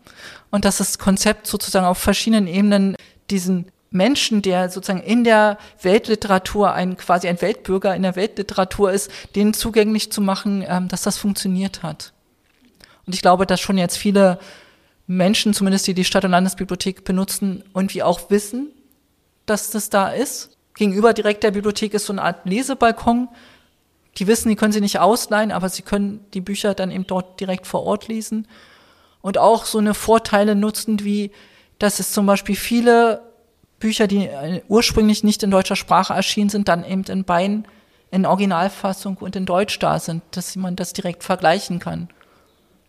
und 0.50 0.64
dass 0.64 0.78
das 0.78 0.98
Konzept 0.98 1.46
sozusagen 1.46 1.86
auf 1.86 1.98
verschiedenen 1.98 2.46
Ebenen 2.46 2.96
diesen 3.30 3.66
Menschen, 3.92 4.42
der 4.42 4.70
sozusagen 4.70 5.02
in 5.02 5.22
der 5.22 5.58
Weltliteratur 5.80 6.72
ein 6.72 6.96
quasi 6.96 7.28
ein 7.28 7.40
Weltbürger 7.40 7.94
in 7.94 8.02
der 8.02 8.16
Weltliteratur 8.16 8.90
ist, 8.90 9.10
den 9.36 9.54
zugänglich 9.54 10.10
zu 10.10 10.20
machen, 10.20 10.64
ähm, 10.66 10.88
dass 10.88 11.02
das 11.02 11.18
funktioniert 11.18 11.82
hat. 11.82 12.12
Und 13.06 13.14
ich 13.14 13.22
glaube, 13.22 13.46
dass 13.46 13.60
schon 13.60 13.78
jetzt 13.78 13.96
viele 13.96 14.38
Menschen, 15.06 15.54
zumindest 15.54 15.86
die 15.86 15.94
die 15.94 16.04
Stadt- 16.04 16.24
und 16.24 16.30
Landesbibliothek 16.30 17.04
benutzen, 17.04 17.64
irgendwie 17.74 18.02
auch 18.02 18.30
wissen, 18.30 18.70
dass 19.46 19.70
das 19.70 19.90
da 19.90 20.08
ist. 20.10 20.56
Gegenüber 20.74 21.12
direkt 21.12 21.42
der 21.42 21.50
Bibliothek 21.50 21.94
ist 21.94 22.06
so 22.06 22.12
eine 22.12 22.22
Art 22.22 22.46
Lesebalkon. 22.46 23.28
Die 24.16 24.26
wissen, 24.26 24.48
die 24.48 24.56
können 24.56 24.72
sie 24.72 24.80
nicht 24.80 25.00
ausleihen, 25.00 25.52
aber 25.52 25.68
sie 25.68 25.82
können 25.82 26.24
die 26.32 26.40
Bücher 26.40 26.74
dann 26.74 26.90
eben 26.90 27.06
dort 27.06 27.40
direkt 27.40 27.66
vor 27.66 27.82
Ort 27.82 28.08
lesen. 28.08 28.46
Und 29.20 29.38
auch 29.38 29.64
so 29.64 29.78
eine 29.78 29.94
Vorteile 29.94 30.54
nutzen, 30.54 31.04
wie, 31.04 31.30
dass 31.78 32.00
es 32.00 32.12
zum 32.12 32.26
Beispiel 32.26 32.56
viele 32.56 33.31
Bücher, 33.82 34.06
die 34.06 34.26
äh, 34.26 34.62
ursprünglich 34.68 35.22
nicht 35.24 35.42
in 35.42 35.50
deutscher 35.50 35.76
Sprache 35.76 36.14
erschienen 36.14 36.48
sind, 36.48 36.68
dann 36.68 36.84
eben 36.84 37.04
in 37.04 37.24
beiden 37.24 37.66
in 38.10 38.26
Originalfassung 38.26 39.16
und 39.18 39.36
in 39.36 39.46
Deutsch 39.46 39.78
da 39.78 39.98
sind, 39.98 40.22
dass 40.32 40.54
man 40.56 40.76
das 40.76 40.92
direkt 40.92 41.24
vergleichen 41.24 41.78
kann 41.78 42.08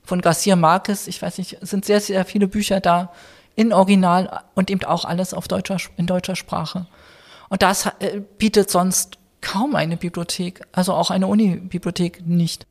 von 0.04 0.22
Garcia 0.22 0.56
Marquez, 0.56 1.08
ich 1.08 1.22
weiß 1.22 1.38
nicht, 1.38 1.58
sind 1.62 1.86
sehr, 1.86 2.02
sehr 2.02 2.26
viele 2.26 2.48
Bücher 2.48 2.80
da 2.80 3.12
in 3.56 3.72
Original 3.72 4.42
und 4.54 4.70
eben 4.70 4.84
auch 4.84 5.06
alles 5.06 5.34
auf 5.34 5.48
deutscher, 5.48 5.78
in 5.98 6.08
deutscher 6.08 6.36
Sprache. 6.36 6.88
Und 7.50 7.62
das 7.62 7.86
äh, 8.00 8.22
bietet 8.38 8.70
sonst 8.70 9.18
kaum 9.42 9.76
eine 9.76 9.98
Bibliothek, 9.98 10.62
also 10.72 10.94
auch 10.94 11.12
eine 11.12 11.28
Uni-Bibliothek 11.28 12.26
nicht. 12.26 12.66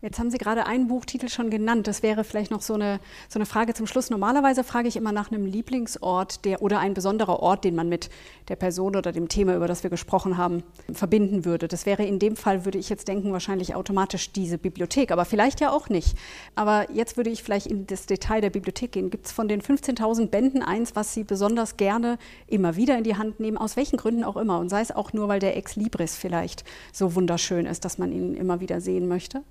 Jetzt 0.00 0.20
haben 0.20 0.30
Sie 0.30 0.38
gerade 0.38 0.64
einen 0.64 0.86
Buchtitel 0.86 1.28
schon 1.28 1.50
genannt. 1.50 1.88
Das 1.88 2.04
wäre 2.04 2.22
vielleicht 2.22 2.52
noch 2.52 2.62
so 2.62 2.74
eine, 2.74 3.00
so 3.28 3.36
eine 3.36 3.46
Frage 3.46 3.74
zum 3.74 3.88
Schluss. 3.88 4.10
Normalerweise 4.10 4.62
frage 4.62 4.86
ich 4.86 4.94
immer 4.94 5.10
nach 5.10 5.32
einem 5.32 5.44
Lieblingsort 5.44 6.44
der, 6.44 6.62
oder 6.62 6.78
ein 6.78 6.94
besonderer 6.94 7.40
Ort, 7.40 7.64
den 7.64 7.74
man 7.74 7.88
mit 7.88 8.08
der 8.46 8.54
Person 8.54 8.94
oder 8.94 9.10
dem 9.10 9.28
Thema, 9.28 9.56
über 9.56 9.66
das 9.66 9.82
wir 9.82 9.90
gesprochen 9.90 10.36
haben, 10.36 10.62
verbinden 10.92 11.44
würde. 11.44 11.66
Das 11.66 11.84
wäre 11.84 12.04
in 12.04 12.20
dem 12.20 12.36
Fall, 12.36 12.64
würde 12.64 12.78
ich 12.78 12.88
jetzt 12.88 13.08
denken, 13.08 13.32
wahrscheinlich 13.32 13.74
automatisch 13.74 14.30
diese 14.30 14.56
Bibliothek, 14.56 15.10
aber 15.10 15.24
vielleicht 15.24 15.60
ja 15.60 15.72
auch 15.72 15.88
nicht. 15.88 16.16
Aber 16.54 16.88
jetzt 16.92 17.16
würde 17.16 17.30
ich 17.30 17.42
vielleicht 17.42 17.66
in 17.66 17.88
das 17.88 18.06
Detail 18.06 18.40
der 18.40 18.50
Bibliothek 18.50 18.92
gehen. 18.92 19.10
Gibt 19.10 19.26
es 19.26 19.32
von 19.32 19.48
den 19.48 19.60
15.000 19.60 20.28
Bänden 20.28 20.62
eins, 20.62 20.94
was 20.94 21.12
Sie 21.12 21.24
besonders 21.24 21.76
gerne 21.76 22.18
immer 22.46 22.76
wieder 22.76 22.96
in 22.96 23.02
die 23.02 23.16
Hand 23.16 23.40
nehmen, 23.40 23.56
aus 23.56 23.76
welchen 23.76 23.96
Gründen 23.96 24.22
auch 24.22 24.36
immer? 24.36 24.60
Und 24.60 24.68
sei 24.68 24.80
es 24.80 24.94
auch 24.94 25.12
nur, 25.12 25.26
weil 25.26 25.40
der 25.40 25.56
Ex 25.56 25.74
Libris 25.74 26.14
vielleicht 26.14 26.62
so 26.92 27.16
wunderschön 27.16 27.66
ist, 27.66 27.84
dass 27.84 27.98
man 27.98 28.12
ihn 28.12 28.34
immer 28.34 28.60
wieder 28.60 28.80
sehen 28.80 29.08
möchte? 29.08 29.42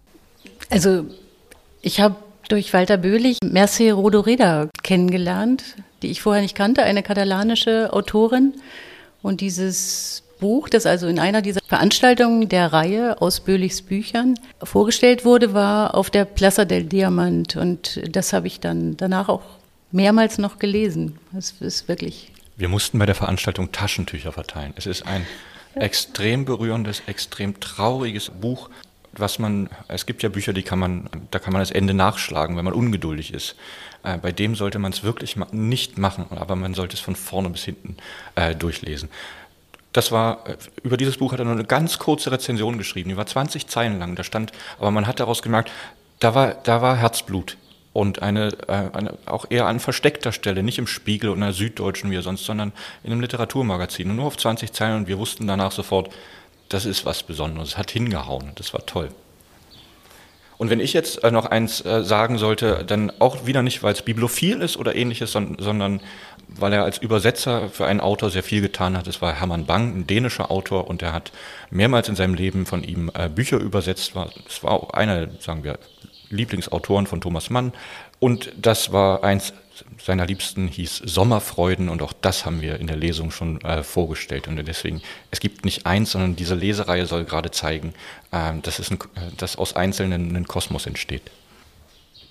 Also 0.69 1.05
ich 1.81 1.99
habe 1.99 2.15
durch 2.49 2.73
Walter 2.73 2.97
Böhlich 2.97 3.39
Mercè 3.43 3.91
Rodoreda 3.91 4.69
kennengelernt, 4.83 5.63
die 6.01 6.07
ich 6.07 6.21
vorher 6.21 6.41
nicht 6.41 6.55
kannte, 6.55 6.83
eine 6.83 7.03
katalanische 7.03 7.91
Autorin. 7.93 8.53
Und 9.21 9.41
dieses 9.41 10.23
Buch, 10.39 10.69
das 10.69 10.85
also 10.85 11.07
in 11.07 11.19
einer 11.19 11.41
dieser 11.41 11.61
Veranstaltungen 11.67 12.47
der 12.47 12.71
Reihe 12.71 13.21
aus 13.21 13.39
Böhlichs 13.39 13.81
Büchern 13.81 14.35
vorgestellt 14.63 15.25
wurde, 15.25 15.53
war 15.53 15.95
auf 15.95 16.09
der 16.09 16.25
Plaza 16.25 16.65
del 16.65 16.83
Diamant. 16.83 17.55
Und 17.55 18.01
das 18.09 18.33
habe 18.33 18.47
ich 18.47 18.59
dann 18.59 18.95
danach 18.97 19.29
auch 19.29 19.43
mehrmals 19.91 20.37
noch 20.37 20.59
gelesen. 20.59 21.17
Das 21.31 21.55
ist 21.59 21.87
wirklich. 21.87 22.31
Wir 22.55 22.69
mussten 22.69 22.99
bei 22.99 23.05
der 23.05 23.15
Veranstaltung 23.15 23.71
Taschentücher 23.71 24.31
verteilen. 24.31 24.73
Es 24.75 24.85
ist 24.85 25.05
ein 25.05 25.25
extrem 25.75 26.45
berührendes, 26.45 27.03
extrem 27.07 27.59
trauriges 27.59 28.29
Buch 28.29 28.69
was 29.19 29.39
man, 29.39 29.69
es 29.87 30.05
gibt 30.05 30.23
ja 30.23 30.29
Bücher, 30.29 30.53
die 30.53 30.63
kann 30.63 30.79
man, 30.79 31.09
da 31.31 31.39
kann 31.39 31.53
man 31.53 31.61
das 31.61 31.71
Ende 31.71 31.93
nachschlagen, 31.93 32.57
wenn 32.57 32.65
man 32.65 32.73
ungeduldig 32.73 33.33
ist. 33.33 33.55
Äh, 34.03 34.17
bei 34.17 34.31
dem 34.31 34.55
sollte 34.55 34.79
man 34.79 34.91
es 34.91 35.03
wirklich 35.03 35.35
ma 35.35 35.47
nicht 35.51 35.97
machen, 35.97 36.25
aber 36.29 36.55
man 36.55 36.73
sollte 36.73 36.95
es 36.95 36.99
von 36.99 37.15
vorne 37.15 37.49
bis 37.49 37.63
hinten 37.63 37.97
äh, 38.35 38.55
durchlesen. 38.55 39.09
Das 39.93 40.11
war, 40.11 40.47
äh, 40.47 40.57
über 40.83 40.97
dieses 40.97 41.17
Buch 41.17 41.31
hat 41.33 41.39
er 41.39 41.45
nur 41.45 41.53
eine 41.53 41.65
ganz 41.65 41.99
kurze 41.99 42.31
Rezension 42.31 42.77
geschrieben, 42.77 43.09
die 43.09 43.17
war 43.17 43.25
20 43.25 43.67
Zeilen 43.67 43.99
lang, 43.99 44.15
da 44.15 44.23
stand, 44.23 44.51
aber 44.79 44.91
man 44.91 45.07
hat 45.07 45.19
daraus 45.19 45.41
gemerkt, 45.41 45.71
da 46.19 46.35
war, 46.35 46.55
da 46.63 46.81
war 46.81 46.97
Herzblut 46.97 47.57
und 47.93 48.21
eine, 48.21 48.49
äh, 48.67 48.89
eine, 48.93 49.17
auch 49.25 49.45
eher 49.49 49.65
an 49.65 49.79
versteckter 49.79 50.31
Stelle, 50.31 50.61
nicht 50.61 50.77
im 50.77 50.87
Spiegel 50.87 51.31
oder 51.31 51.37
in 51.37 51.41
der 51.41 51.53
Süddeutschen 51.53 52.11
wie 52.11 52.21
sonst, 52.21 52.45
sondern 52.45 52.73
in 53.03 53.11
einem 53.11 53.21
Literaturmagazin 53.21 54.09
und 54.09 54.17
nur 54.17 54.25
auf 54.25 54.37
20 54.37 54.71
Zeilen 54.71 54.97
und 54.97 55.07
wir 55.07 55.17
wussten 55.17 55.47
danach 55.47 55.71
sofort, 55.71 56.13
das 56.69 56.85
ist 56.85 57.05
was 57.05 57.23
Besonderes, 57.23 57.77
hat 57.77 57.91
hingehauen, 57.91 58.51
das 58.55 58.73
war 58.73 58.85
toll. 58.85 59.09
Und 60.57 60.71
wenn 60.71 60.79
ich 60.79 60.93
jetzt 60.93 61.23
äh, 61.23 61.31
noch 61.31 61.45
eins 61.45 61.85
äh, 61.85 62.03
sagen 62.03 62.37
sollte, 62.37 62.83
dann 62.85 63.11
auch 63.19 63.45
wieder 63.45 63.61
nicht, 63.61 63.83
weil 63.83 63.93
es 63.93 64.01
bibliophil 64.01 64.61
ist 64.61 64.77
oder 64.77 64.95
ähnliches, 64.95 65.31
sondern 65.31 66.01
weil 66.47 66.73
er 66.73 66.83
als 66.83 66.97
Übersetzer 66.97 67.69
für 67.69 67.85
einen 67.85 67.99
Autor 67.99 68.29
sehr 68.29 68.41
viel 68.41 68.61
getan 68.61 68.97
hat. 68.97 69.05
Es 69.07 69.21
war 69.21 69.33
Hermann 69.33 69.65
Bang, 69.65 69.95
ein 69.95 70.07
dänischer 70.07 70.49
Autor, 70.49 70.87
und 70.87 71.01
er 71.01 71.13
hat 71.13 71.31
mehrmals 71.69 72.09
in 72.09 72.15
seinem 72.15 72.33
Leben 72.33 72.65
von 72.65 72.83
ihm 72.83 73.11
äh, 73.13 73.29
Bücher 73.29 73.57
übersetzt. 73.57 74.13
Es 74.47 74.63
war 74.63 74.71
auch 74.71 74.91
einer, 74.91 75.27
sagen 75.39 75.63
wir, 75.63 75.77
Lieblingsautoren 76.29 77.05
von 77.05 77.21
Thomas 77.21 77.49
Mann. 77.49 77.73
Und 78.19 78.51
das 78.57 78.91
war 78.91 79.23
eins 79.23 79.53
seiner 80.03 80.25
Liebsten 80.25 80.67
hieß 80.67 81.03
Sommerfreuden 81.05 81.89
und 81.89 82.01
auch 82.01 82.13
das 82.13 82.45
haben 82.45 82.61
wir 82.61 82.79
in 82.79 82.87
der 82.87 82.95
Lesung 82.95 83.31
schon 83.31 83.61
äh, 83.61 83.83
vorgestellt. 83.83 84.47
Und 84.47 84.57
deswegen, 84.67 85.01
es 85.31 85.39
gibt 85.39 85.65
nicht 85.65 85.85
eins, 85.85 86.11
sondern 86.11 86.35
diese 86.35 86.55
Lesereihe 86.55 87.05
soll 87.05 87.25
gerade 87.25 87.51
zeigen, 87.51 87.93
äh, 88.31 88.53
dass, 88.61 88.79
es 88.79 88.91
ein, 88.91 88.99
dass 89.37 89.55
aus 89.55 89.75
Einzelnen 89.75 90.35
ein 90.35 90.47
Kosmos 90.47 90.85
entsteht. 90.85 91.23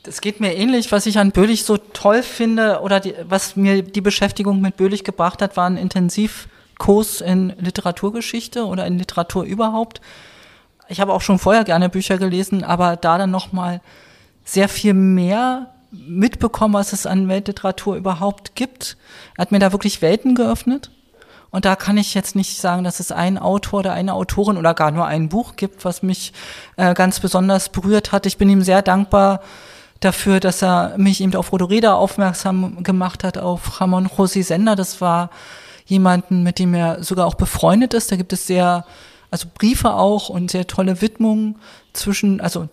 Das 0.02 0.20
geht 0.20 0.40
mir 0.40 0.54
ähnlich. 0.54 0.92
Was 0.92 1.06
ich 1.06 1.18
an 1.18 1.32
Böhlich 1.32 1.64
so 1.64 1.78
toll 1.78 2.22
finde 2.22 2.80
oder 2.80 3.00
die, 3.00 3.14
was 3.28 3.56
mir 3.56 3.82
die 3.82 4.00
Beschäftigung 4.00 4.60
mit 4.60 4.76
Böhlich 4.76 5.02
gebracht 5.02 5.42
hat, 5.42 5.56
war 5.56 5.68
ein 5.68 5.76
Intensivkurs 5.76 7.20
in 7.20 7.52
Literaturgeschichte 7.58 8.64
oder 8.64 8.86
in 8.86 8.98
Literatur 8.98 9.44
überhaupt. 9.44 10.00
Ich 10.88 11.00
habe 11.00 11.12
auch 11.12 11.22
schon 11.22 11.40
vorher 11.40 11.64
gerne 11.64 11.88
Bücher 11.88 12.18
gelesen, 12.18 12.62
aber 12.62 12.96
da 12.96 13.18
dann 13.18 13.32
noch 13.32 13.52
mal 13.52 13.80
sehr 14.44 14.68
viel 14.68 14.94
mehr 14.94 15.72
mitbekommen, 15.90 16.74
was 16.74 16.92
es 16.92 17.06
an 17.06 17.28
Weltliteratur 17.28 17.96
überhaupt 17.96 18.54
gibt. 18.54 18.96
Er 19.36 19.42
hat 19.42 19.52
mir 19.52 19.58
da 19.58 19.72
wirklich 19.72 20.02
Welten 20.02 20.34
geöffnet. 20.34 20.90
Und 21.50 21.64
da 21.64 21.76
kann 21.76 21.96
ich 21.96 22.14
jetzt 22.14 22.36
nicht 22.36 22.60
sagen, 22.60 22.84
dass 22.84 23.00
es 23.00 23.12
einen 23.12 23.38
Autor 23.38 23.80
oder 23.80 23.92
eine 23.92 24.14
Autorin 24.14 24.58
oder 24.58 24.74
gar 24.74 24.90
nur 24.90 25.06
ein 25.06 25.28
Buch 25.28 25.56
gibt, 25.56 25.84
was 25.84 26.02
mich 26.02 26.32
äh, 26.76 26.92
ganz 26.92 27.20
besonders 27.20 27.70
berührt 27.70 28.12
hat. 28.12 28.26
Ich 28.26 28.36
bin 28.36 28.50
ihm 28.50 28.62
sehr 28.62 28.82
dankbar 28.82 29.40
dafür, 30.00 30.40
dass 30.40 30.62
er 30.62 30.94
mich 30.98 31.20
eben 31.20 31.34
auf 31.34 31.52
Rodoreda 31.52 31.94
aufmerksam 31.94 32.82
gemacht 32.82 33.24
hat, 33.24 33.38
auf 33.38 33.80
Ramon 33.80 34.08
José 34.08 34.44
Sender. 34.44 34.76
Das 34.76 35.00
war 35.00 35.30
jemanden, 35.86 36.42
mit 36.42 36.58
dem 36.58 36.74
er 36.74 37.02
sogar 37.02 37.26
auch 37.26 37.36
befreundet 37.36 37.94
ist. 37.94 38.12
Da 38.12 38.16
gibt 38.16 38.32
es 38.32 38.46
sehr, 38.46 38.84
also 39.30 39.48
Briefe 39.52 39.94
auch 39.94 40.28
und 40.28 40.50
sehr 40.50 40.66
tolle 40.66 41.00
Widmungen 41.00 41.56
zwischen, 41.92 42.40
also 42.40 42.68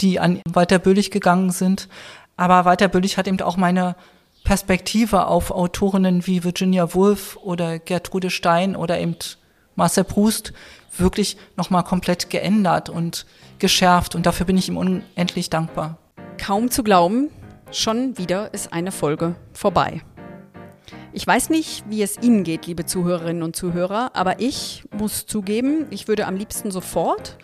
die 0.00 0.20
an 0.20 0.40
Walter 0.48 0.78
Böhlich 0.78 1.10
gegangen 1.10 1.50
sind. 1.50 1.88
Aber 2.38 2.64
Walter 2.64 2.88
Böhlich 2.88 3.18
hat 3.18 3.26
eben 3.26 3.40
auch 3.42 3.56
meine 3.56 3.96
Perspektive 4.44 5.26
auf 5.26 5.50
Autorinnen 5.50 6.26
wie 6.26 6.44
Virginia 6.44 6.94
Woolf 6.94 7.36
oder 7.42 7.80
Gertrude 7.80 8.30
Stein 8.30 8.76
oder 8.76 8.98
eben 8.98 9.16
Marcel 9.74 10.04
Proust 10.04 10.52
wirklich 10.96 11.36
nochmal 11.56 11.82
komplett 11.82 12.30
geändert 12.30 12.88
und 12.88 13.26
geschärft. 13.58 14.14
Und 14.14 14.24
dafür 14.24 14.46
bin 14.46 14.56
ich 14.56 14.68
ihm 14.68 14.76
unendlich 14.76 15.50
dankbar. 15.50 15.98
Kaum 16.38 16.70
zu 16.70 16.84
glauben, 16.84 17.28
schon 17.72 18.16
wieder 18.16 18.54
ist 18.54 18.72
eine 18.72 18.92
Folge 18.92 19.34
vorbei. 19.52 20.02
Ich 21.12 21.26
weiß 21.26 21.50
nicht, 21.50 21.84
wie 21.88 22.02
es 22.02 22.18
Ihnen 22.18 22.44
geht, 22.44 22.66
liebe 22.66 22.86
Zuhörerinnen 22.86 23.42
und 23.42 23.56
Zuhörer, 23.56 24.12
aber 24.14 24.38
ich 24.38 24.84
muss 24.96 25.26
zugeben, 25.26 25.86
ich 25.90 26.06
würde 26.06 26.26
am 26.26 26.36
liebsten 26.36 26.70
sofort 26.70 27.36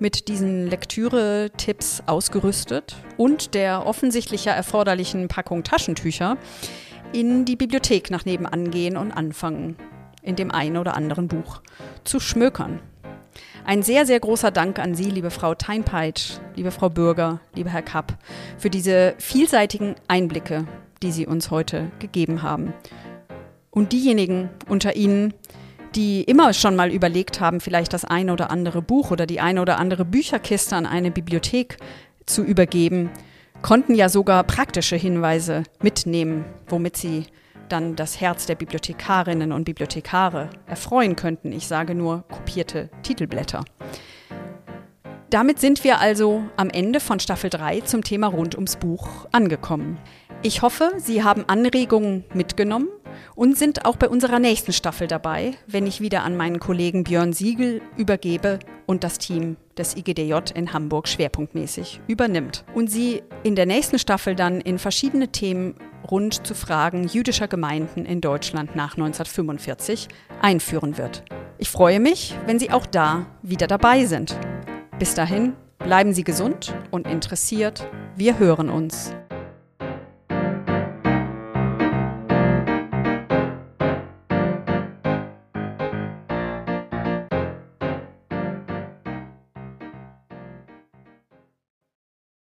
mit 0.00 0.28
diesen 0.28 0.66
Lektüre-Tipps 0.66 2.02
ausgerüstet 2.06 2.96
und 3.16 3.54
der 3.54 3.86
offensichtlich 3.86 4.46
ja 4.46 4.52
erforderlichen 4.52 5.28
Packung 5.28 5.62
Taschentücher 5.62 6.36
in 7.12 7.44
die 7.44 7.56
Bibliothek 7.56 8.10
nach 8.10 8.24
nebenan 8.24 8.70
gehen 8.70 8.96
und 8.96 9.12
anfangen, 9.12 9.76
in 10.22 10.36
dem 10.36 10.50
einen 10.50 10.76
oder 10.76 10.96
anderen 10.96 11.28
Buch 11.28 11.60
zu 12.04 12.20
schmökern. 12.20 12.80
Ein 13.64 13.82
sehr, 13.82 14.06
sehr 14.06 14.18
großer 14.18 14.50
Dank 14.50 14.78
an 14.78 14.94
Sie, 14.94 15.10
liebe 15.10 15.30
Frau 15.30 15.54
Teinpeitsch, 15.54 16.38
liebe 16.56 16.70
Frau 16.70 16.88
Bürger, 16.88 17.40
lieber 17.54 17.70
Herr 17.70 17.82
Kapp, 17.82 18.16
für 18.58 18.70
diese 18.70 19.14
vielseitigen 19.18 19.94
Einblicke, 20.08 20.66
die 21.02 21.12
Sie 21.12 21.26
uns 21.26 21.50
heute 21.50 21.90
gegeben 21.98 22.42
haben. 22.42 22.72
Und 23.70 23.92
diejenigen 23.92 24.50
unter 24.68 24.96
Ihnen, 24.96 25.34
die 25.94 26.22
immer 26.22 26.52
schon 26.52 26.76
mal 26.76 26.90
überlegt 26.90 27.40
haben, 27.40 27.60
vielleicht 27.60 27.92
das 27.92 28.04
eine 28.04 28.32
oder 28.32 28.50
andere 28.50 28.82
Buch 28.82 29.10
oder 29.10 29.26
die 29.26 29.40
eine 29.40 29.60
oder 29.62 29.78
andere 29.78 30.04
Bücherkiste 30.04 30.76
an 30.76 30.86
eine 30.86 31.10
Bibliothek 31.10 31.76
zu 32.26 32.42
übergeben, 32.42 33.10
konnten 33.62 33.94
ja 33.94 34.08
sogar 34.08 34.44
praktische 34.44 34.96
Hinweise 34.96 35.64
mitnehmen, 35.82 36.44
womit 36.68 36.96
sie 36.96 37.26
dann 37.68 37.96
das 37.96 38.20
Herz 38.20 38.46
der 38.46 38.54
Bibliothekarinnen 38.54 39.52
und 39.52 39.64
Bibliothekare 39.64 40.50
erfreuen 40.66 41.16
könnten. 41.16 41.52
Ich 41.52 41.66
sage 41.66 41.94
nur 41.94 42.24
kopierte 42.28 42.90
Titelblätter. 43.02 43.64
Damit 45.30 45.60
sind 45.60 45.84
wir 45.84 46.00
also 46.00 46.42
am 46.56 46.70
Ende 46.70 46.98
von 46.98 47.20
Staffel 47.20 47.50
3 47.50 47.82
zum 47.82 48.02
Thema 48.02 48.26
rund 48.26 48.56
ums 48.56 48.76
Buch 48.76 49.26
angekommen. 49.30 49.98
Ich 50.42 50.62
hoffe, 50.62 50.92
Sie 50.96 51.22
haben 51.22 51.44
Anregungen 51.48 52.24
mitgenommen 52.32 52.88
und 53.34 53.58
sind 53.58 53.84
auch 53.84 53.96
bei 53.96 54.08
unserer 54.08 54.38
nächsten 54.38 54.72
Staffel 54.72 55.06
dabei, 55.06 55.52
wenn 55.66 55.86
ich 55.86 56.00
wieder 56.00 56.22
an 56.24 56.34
meinen 56.34 56.60
Kollegen 56.60 57.04
Björn 57.04 57.34
Siegel 57.34 57.82
übergebe 57.98 58.58
und 58.86 59.04
das 59.04 59.18
Team 59.18 59.58
des 59.76 59.96
IGDJ 59.96 60.52
in 60.54 60.72
Hamburg 60.72 61.08
schwerpunktmäßig 61.08 62.00
übernimmt. 62.06 62.64
Und 62.74 62.90
sie 62.90 63.22
in 63.42 63.54
der 63.54 63.66
nächsten 63.66 63.98
Staffel 63.98 64.34
dann 64.34 64.62
in 64.62 64.78
verschiedene 64.78 65.28
Themen 65.28 65.74
rund 66.10 66.46
zu 66.46 66.54
Fragen 66.54 67.06
jüdischer 67.06 67.46
Gemeinden 67.46 68.06
in 68.06 68.22
Deutschland 68.22 68.74
nach 68.74 68.94
1945 68.94 70.08
einführen 70.40 70.96
wird. 70.96 71.22
Ich 71.58 71.68
freue 71.68 72.00
mich, 72.00 72.34
wenn 72.46 72.58
Sie 72.58 72.70
auch 72.70 72.86
da 72.86 73.26
wieder 73.42 73.66
dabei 73.66 74.06
sind. 74.06 74.38
Bis 74.98 75.14
dahin, 75.14 75.52
bleiben 75.78 76.14
Sie 76.14 76.24
gesund 76.24 76.74
und 76.90 77.06
interessiert. 77.06 77.86
Wir 78.16 78.38
hören 78.38 78.70
uns. 78.70 79.12